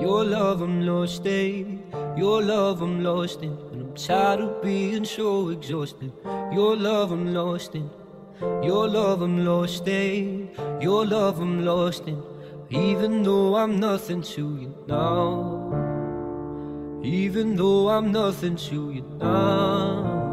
Your 0.00 0.24
love 0.24 0.60
I'm 0.62 0.86
lost 0.86 1.26
in. 1.26 1.82
Your 2.16 2.42
love 2.42 2.80
I'm 2.80 3.02
lost 3.02 3.42
in. 3.42 3.65
Tired 3.96 4.40
of 4.40 4.62
being 4.62 5.06
so 5.06 5.48
exhausted. 5.48 6.12
Your 6.52 6.76
love 6.76 7.12
I'm 7.12 7.32
lost 7.32 7.74
in. 7.74 7.88
Your 8.62 8.86
love 8.88 9.22
I'm 9.22 9.42
lost 9.42 9.88
in. 9.88 10.50
Your 10.82 11.06
love 11.06 11.40
I'm 11.40 11.64
lost 11.64 12.06
in. 12.06 12.22
Even 12.68 13.22
though 13.22 13.56
I'm 13.56 13.80
nothing 13.80 14.20
to 14.20 14.58
you 14.60 14.74
now. 14.86 15.72
Even 17.02 17.56
though 17.56 17.88
I'm 17.88 18.12
nothing 18.12 18.56
to 18.68 18.90
you 18.90 19.02
now. 19.18 20.26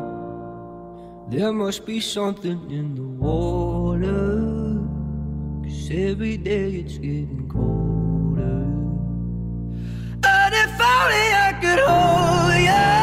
There 1.29 1.53
must 1.53 1.85
be 1.85 2.01
something 2.01 2.69
in 2.69 2.95
the 2.95 3.01
water. 3.01 4.81
Cause 5.63 5.89
every 5.89 6.35
day 6.35 6.71
it's 6.81 6.97
getting 6.97 7.47
colder. 7.47 8.65
And 10.25 10.53
if 10.53 10.81
only 10.81 11.27
I 11.47 11.57
could 11.61 11.79
hold 11.79 12.61
you, 12.61 13.02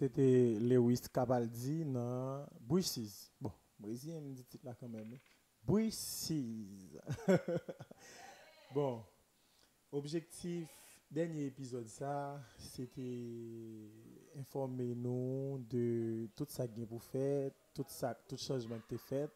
C'était 0.00 0.56
Lewis 0.58 1.02
Capaldi 1.12 1.84
dans 1.84 2.46
Bruises. 2.58 3.30
Bon, 3.38 3.52
Brésilien 3.78 4.18
me 4.22 4.32
dit 4.32 4.46
titre 4.46 4.64
là 4.64 4.74
quand 4.74 4.88
même. 4.88 5.18
Bruises. 5.62 6.98
bon, 8.74 9.02
objectif, 9.92 10.70
dernier 11.10 11.44
épisode 11.48 11.86
ça, 11.86 12.40
c'était 12.56 13.90
informer 14.38 14.94
nous 14.94 15.62
de 15.68 16.30
tout 16.34 16.46
ça 16.48 16.66
que 16.66 16.80
vous 16.80 16.98
faites, 16.98 17.52
tout 17.74 17.84
ça, 17.86 18.14
tout 18.26 18.38
changement 18.38 18.78
que 18.88 18.94
vous 18.94 19.02
fait. 19.02 19.28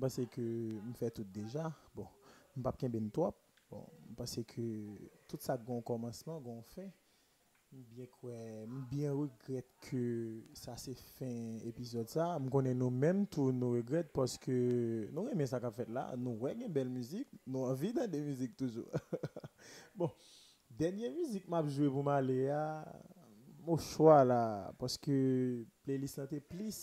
Parce 0.00 0.20
que 0.30 0.40
me 0.40 0.92
fait 0.92 1.10
tout 1.10 1.24
déjà. 1.24 1.72
Bon, 1.92 2.06
je 2.54 2.60
ne 2.60 2.62
pas 2.62 2.72
bien 2.78 2.88
ben 2.88 3.10
top. 3.10 3.34
Bon, 3.68 3.84
parce 4.16 4.40
que 4.44 4.96
tout 5.26 5.38
ça 5.40 5.56
gon 5.56 5.78
un 5.78 5.82
commencement, 5.82 6.36
a 6.36 6.62
fin. 6.62 6.88
Mbyen 7.74 8.06
kwe, 8.20 8.34
mbyen 8.70 9.16
regret 9.18 9.66
ke 9.82 10.00
sa 10.54 10.76
se 10.78 10.92
fin 11.16 11.56
epizod 11.66 12.06
sa. 12.12 12.28
M 12.38 12.46
konen 12.52 12.78
nou 12.78 12.94
menm 12.94 13.24
tou 13.26 13.50
nou 13.54 13.74
regret 13.74 14.12
poske 14.14 14.54
nou 15.14 15.26
remen 15.26 15.48
sa 15.50 15.58
ka 15.62 15.72
fet 15.74 15.90
la. 15.90 16.04
Nou 16.14 16.38
wè 16.44 16.52
gen 16.60 16.70
bel 16.74 16.92
müzik, 16.92 17.26
nou 17.50 17.66
anvi 17.66 17.90
dan 17.96 18.12
de 18.12 18.20
müzik 18.22 18.54
toujou. 18.60 18.86
bon, 19.98 20.12
denye 20.78 21.10
müzik 21.16 21.48
map 21.50 21.66
jwe 21.66 21.90
pou 21.90 22.06
ma 22.06 22.20
le 22.22 22.44
ya, 22.44 22.62
mou 23.64 23.80
chwa 23.82 24.20
la. 24.28 24.42
Poske 24.78 25.18
playlist 25.82 26.22
nan 26.22 26.30
te 26.30 26.38
plis. 26.38 26.78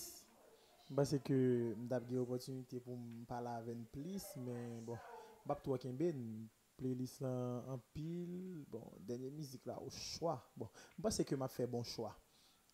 Basè 0.92 1.22
ke 1.24 1.38
mdap 1.86 2.10
gen 2.10 2.26
opotunite 2.26 2.84
pou 2.84 3.00
m 3.00 3.24
pala 3.32 3.56
aven 3.62 3.88
plis. 3.96 4.28
Men 4.44 4.82
bon, 4.90 5.00
bap 5.48 5.64
tou 5.64 5.80
aken 5.80 5.96
ben, 6.04 6.20
playlist 6.82 7.22
là 7.22 7.64
en 7.68 7.78
pile. 7.94 8.66
Bon 8.68 8.84
dernière 9.00 9.32
musique 9.32 9.66
là 9.66 9.80
au 9.82 9.90
choix. 9.90 10.52
Bon 10.58 10.68
je 10.98 11.02
pense 11.02 11.24
que 11.24 11.36
m'a 11.36 11.48
fait 11.48 11.68
bon 11.68 11.84
choix. 11.84 12.18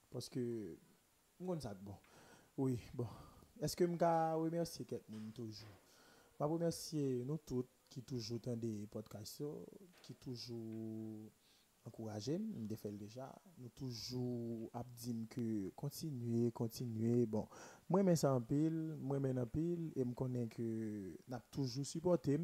Parce 0.10 0.30
que 0.30 0.78
on 1.40 1.60
ça 1.60 1.74
bon 1.74 1.96
oui 2.58 2.80
bon. 2.94 3.08
Est-ce 3.60 3.76
que 3.76 3.84
m'ka 3.84 4.36
remercier 4.36 4.86
quelqu'un 4.86 5.32
toujours? 5.34 5.82
M'a 6.40 6.46
remercier 6.46 7.24
nous 7.26 7.38
tous 7.38 7.66
qui 7.90 8.02
toujours 8.04 8.40
dans 8.40 8.56
des 8.56 8.88
podcasts 8.88 9.44
qui 10.02 10.16
toujours 10.16 11.32
encourager 11.84 12.38
me 12.40 12.76
fait 12.76 12.92
déjà. 12.92 13.34
Nous 13.58 13.70
toujours 13.70 14.70
ap 14.74 14.88
dire 14.94 15.28
que 15.30 15.70
continuer 15.76 16.52
continuer. 16.52 17.26
Bon 17.26 17.48
moi 17.90 18.04
mais 18.04 18.16
ça 18.16 18.34
en 18.34 18.42
pile 18.42 18.96
moi 19.00 19.20
mais 19.20 19.38
en 19.38 19.46
pile 19.46 19.92
et 19.98 20.06
me 20.06 20.14
connais 20.14 20.48
que 20.48 21.18
n'a 21.28 21.42
toujours 21.52 21.86
supporté 21.86 22.40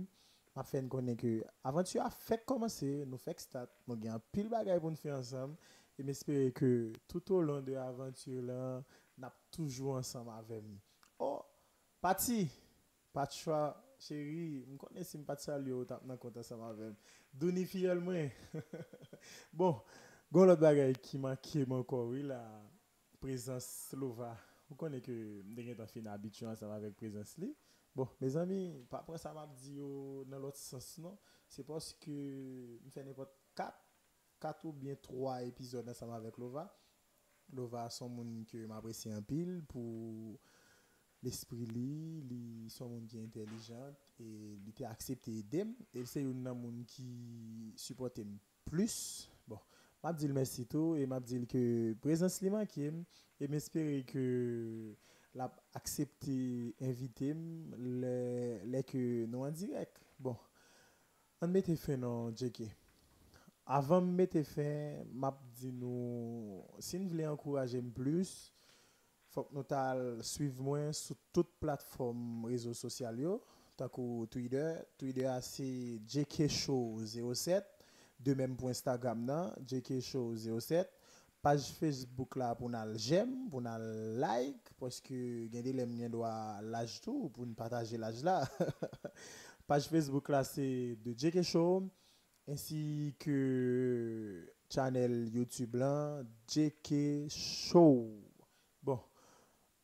m'a 0.56 0.63
fait 0.63 0.88
connaître 0.88 1.22
que 1.22 1.44
aventure 1.63 2.04
a 2.04 2.10
fait 2.10 2.46
commencer. 2.46 3.06
Nous 3.06 3.18
fait 3.18 3.39
start. 3.39 3.70
Nous 3.88 3.96
gagne 3.96 4.20
pile 4.32 4.50
bagaille 4.50 4.80
pour 4.80 4.89
nous 4.89 4.96
faire 4.98 5.18
ensemble. 5.18 5.56
Et 5.98 6.04
m'espérer 6.04 6.52
que 6.52 6.92
tout 7.08 7.32
au 7.34 7.42
long 7.42 7.62
de 7.62 7.74
l'aventure 7.74 8.42
là 8.42 8.84
n'a 9.18 9.32
toujours 9.52 9.96
ensemble 9.96 10.32
avec 10.32 10.63
nous. 10.63 10.80
Oh 11.20 11.42
parti 12.02 12.50
pas 13.12 13.30
chérie 14.00 14.66
me 14.68 14.76
connais 14.76 15.04
si 15.04 15.18
pas 15.20 15.36
de 15.36 15.42
salut 15.42 15.72
au 15.72 15.86
tap 15.86 16.06
dans 16.06 16.18
compte 16.18 16.38
ensemble 16.38 16.63
avec 16.63 16.89
nous. 16.89 16.96
Douni 17.34 17.66
fiel 17.66 18.00
moi. 18.00 18.30
Bon 19.54 19.80
gon 20.32 20.46
l'autre 20.46 20.62
bagaille 20.62 20.96
qui 20.96 21.20
manque 21.20 21.58
encore 21.70 22.08
oui 22.08 22.24
la 22.24 22.44
présence 23.20 23.94
Lova 23.96 24.36
vous 24.68 24.76
connaissez 24.76 25.04
que 25.04 25.44
nous 25.46 25.70
avons 25.70 25.86
fait 25.86 26.08
habitué 26.08 26.48
ensemble 26.48 26.74
avec 26.74 26.96
présence 26.96 27.38
li 27.38 27.56
Bon, 27.96 28.08
mes 28.20 28.36
amis, 28.36 28.74
après 28.92 29.18
ça 29.20 29.34
m'a 29.34 29.46
dit 29.46 29.76
yo, 29.76 30.26
dans 30.26 30.40
l'autre 30.40 30.58
sens, 30.58 30.98
non? 30.98 31.18
C'est 31.48 31.64
parce 31.64 31.94
que 31.94 32.80
je 32.84 32.90
fais 32.90 33.04
n'importe 33.04 33.34
4, 33.56 33.78
4 34.40 34.66
ou 34.66 34.74
bien 34.74 34.96
3 34.96 35.44
épisodes 35.44 35.88
ensemble 35.88 36.14
avec 36.14 36.38
Lova. 36.38 36.76
Lova 37.52 37.90
son 37.92 38.10
monde 38.10 38.46
que 38.48 38.66
m'apprécie 38.66 39.10
un 39.12 39.22
pile 39.22 39.64
pour 39.68 40.40
l'esprit 41.22 41.66
li, 41.68 42.68
son 42.70 42.90
monde 42.90 43.08
qui 43.08 43.18
est 43.18 43.24
intelligent 43.24 43.94
et 44.20 44.56
il 44.56 44.70
était 44.70 44.86
accepté 44.86 45.44
d'aimer 45.44 45.76
et 45.94 46.04
c'est 46.06 46.24
un 46.24 46.54
monde 46.54 46.86
qui 46.86 47.74
supporte 47.76 48.20
plus. 48.66 49.30
Bon, 49.48 49.60
m'a 50.02 50.12
dit 50.14 50.28
merci 50.30 50.66
tout 50.66 50.96
et 50.96 51.06
m'a 51.06 51.20
dit 51.20 51.46
que 51.46 51.94
présence 52.02 52.42
li 52.42 52.50
manqué 52.50 52.92
et 53.40 53.48
m'espérer 53.48 54.04
que 54.04 54.96
la 55.38 55.50
aksepte 55.78 56.34
invite 56.84 57.34
m 57.34 57.74
lè 58.69 58.84
ke 58.88 59.02
nou 59.32 59.48
an 59.48 59.56
direk. 59.58 59.98
Bon, 60.22 60.38
an 61.41 61.52
mette 61.54 61.76
fe 61.80 61.98
nan 62.00 62.34
djeke. 62.38 62.69
Avan 63.63 64.04
m 64.04 64.17
mette 64.19 64.43
fe, 64.43 64.67
map 65.08 65.39
di 65.60 65.72
nou, 65.72 66.63
si 66.84 67.00
nou 67.00 67.13
vle 67.13 67.30
ankouraje 67.30 67.80
m 67.80 67.93
plus, 67.96 68.34
fòk 69.34 69.54
nou 69.56 69.65
tal 69.65 70.22
suiv 70.28 70.60
mwen 70.62 70.91
sou 70.98 71.17
tout 71.34 71.50
platform 71.63 72.43
rezo 72.50 72.76
sosyal 72.78 73.22
yo, 73.24 73.38
takou 73.80 74.28
Twitter, 74.30 74.84
Twitter 75.00 75.32
ase 75.32 75.65
djekeshow07, 76.12 77.72
de 78.24 78.36
menm 78.38 78.54
pou 78.60 78.72
Instagram 78.72 79.24
nan, 79.30 79.56
djekeshow07, 79.63 80.91
page 81.44 81.74
Facebook 81.76 82.38
la 82.40 82.54
pou 82.56 82.72
nan 82.72 82.94
jem, 82.96 83.32
pou 83.52 83.60
nan 83.64 83.82
like, 84.22 84.72
pwoske 84.80 85.18
gen 85.52 85.66
de 85.66 85.74
lem 85.76 85.92
nyen 85.92 86.12
do 86.14 86.24
a 86.24 86.62
laj 86.64 87.02
tou 87.04 87.28
pou 87.36 87.44
nou 87.44 87.58
pataje 87.60 88.00
laj 88.00 88.22
la. 88.24 88.38
page 89.70 89.92
Facebook 89.92 90.32
la 90.32 90.46
se 90.48 90.66
de 91.04 91.12
Dje 91.12 91.34
Kechou, 91.36 91.82
ensi 92.48 93.12
ke 93.20 93.36
chanel 94.72 95.18
YouTube 95.36 95.82
lan 95.82 96.24
Dje 96.48 96.70
Kechou. 96.80 98.08
Bon, 98.80 99.04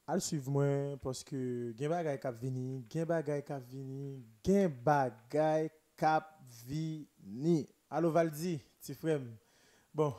al 0.07 0.23
suiv 0.23 0.47
mwen 0.55 0.95
pwoske 1.03 1.41
gen 1.75 1.91
bagay 1.91 2.21
kap 2.23 2.39
vini, 2.39 2.85
gen 2.87 3.09
bagay 3.11 3.43
kap 3.43 3.67
vini, 3.67 4.15
gen 4.47 4.71
bagay 4.87 5.67
kap 5.99 6.31
vini. 6.63 7.65
Alo 7.91 8.15
Valdi, 8.15 8.55
ti 8.79 8.95
frem. 8.95 9.27
Bon, 9.91 10.15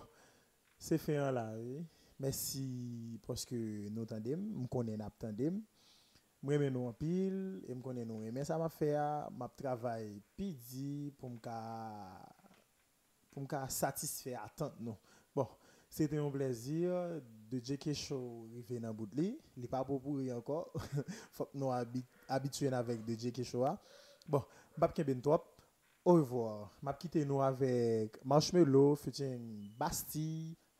c'est 0.80 0.98
fait 0.98 1.16
un 1.16 1.30
là, 1.30 1.52
oui. 1.56 1.84
Merci 2.18 3.18
parce 3.26 3.44
que 3.44 3.88
nous 3.90 4.04
tandem, 4.04 4.40
nous 4.52 4.66
connaissons 4.66 5.04
nous 5.04 5.10
tandem. 5.18 5.62
Moi 6.42 6.58
mais 6.58 6.70
nous 6.70 6.86
en 6.86 6.92
pile 6.92 7.62
et 7.68 7.74
me 7.74 7.82
connais 7.82 8.04
nous 8.04 8.20
mais 8.32 8.44
ça 8.44 8.56
m'a 8.58 8.68
fait 8.70 8.94
m'a 8.94 9.48
travail 9.56 10.22
pidi 10.36 11.12
pour 11.18 11.30
me 11.30 11.36
pour 13.30 13.42
me 13.42 13.68
satisfaire 13.68 14.42
attente 14.44 14.74
nous. 14.80 14.96
Bon, 15.34 15.46
c'était 15.88 16.16
un 16.18 16.30
plaisir 16.30 17.20
de 17.50 17.58
JK 17.58 17.92
Show 17.92 18.46
arriver 18.50 18.80
dans 18.80 18.94
bout. 18.94 19.08
Il 19.56 19.68
pas 19.68 19.84
pour 19.84 20.00
pourri 20.00 20.32
encore. 20.32 20.72
Faut 21.30 21.44
que 21.46 21.56
nous 21.58 21.70
habi- 21.70 22.04
habitués 22.28 22.72
avec 22.72 23.04
de 23.04 23.12
JK 23.14 23.42
Show. 23.44 23.64
a. 23.64 23.78
Bon, 24.26 24.42
Bab 24.76 24.92
ben 25.04 25.20
trop. 25.20 25.40
Au 26.04 26.14
revoir. 26.14 26.70
M'a 26.82 26.94
quitté 26.94 27.24
nous 27.24 27.42
avec 27.42 28.24
Marshmello 28.24 28.96
featuring 28.96 29.70
Bastille 29.76 30.56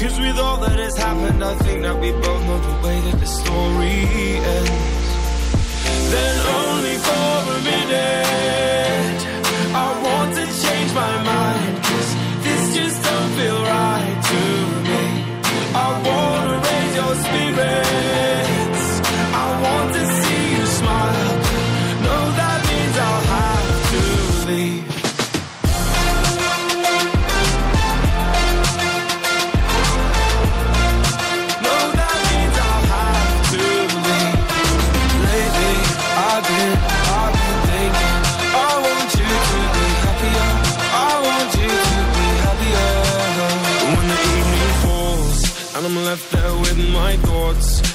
Cause 0.00 0.18
with 0.18 0.38
all 0.38 0.56
that 0.56 0.78
has 0.78 0.96
happened, 0.96 1.44
I 1.44 1.54
think 1.56 1.82
that 1.82 1.94
we 2.00 2.10
both 2.10 2.42
know 2.46 2.58
the 2.58 2.86
way 2.86 3.00
that 3.00 3.20
the 3.20 3.26
story 3.26 4.00
ends 4.56 5.00
then 6.10 6.36
only 6.58 6.96
for 7.06 7.30
a 7.52 7.60
minute. 7.70 9.20
I 9.74 9.88
want 10.06 10.34
to 10.36 10.44
change 10.46 10.94
my 10.94 11.14
mind, 11.22 11.84
cause 11.84 12.10
this 12.44 12.74
just 12.76 13.02
don't 13.04 13.30
feel 13.36 13.62
right 13.62 13.89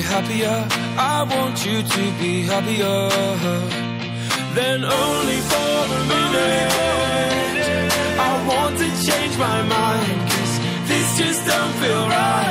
happier. 0.00 0.56
I 0.98 1.22
want 1.22 1.64
you 1.66 1.82
to 1.82 2.02
be 2.20 2.42
happier. 2.42 3.08
Then 4.54 4.84
only 4.84 5.40
for 5.50 5.74
a 5.98 6.00
minute, 6.12 6.72
I 8.28 8.32
want 8.48 8.78
to 8.78 8.88
change 9.06 9.34
my 9.38 9.62
mind. 9.62 10.20
Cause 10.30 10.54
this 10.88 11.18
just 11.18 11.46
don't 11.46 11.74
feel 11.82 12.08
right. 12.08 12.45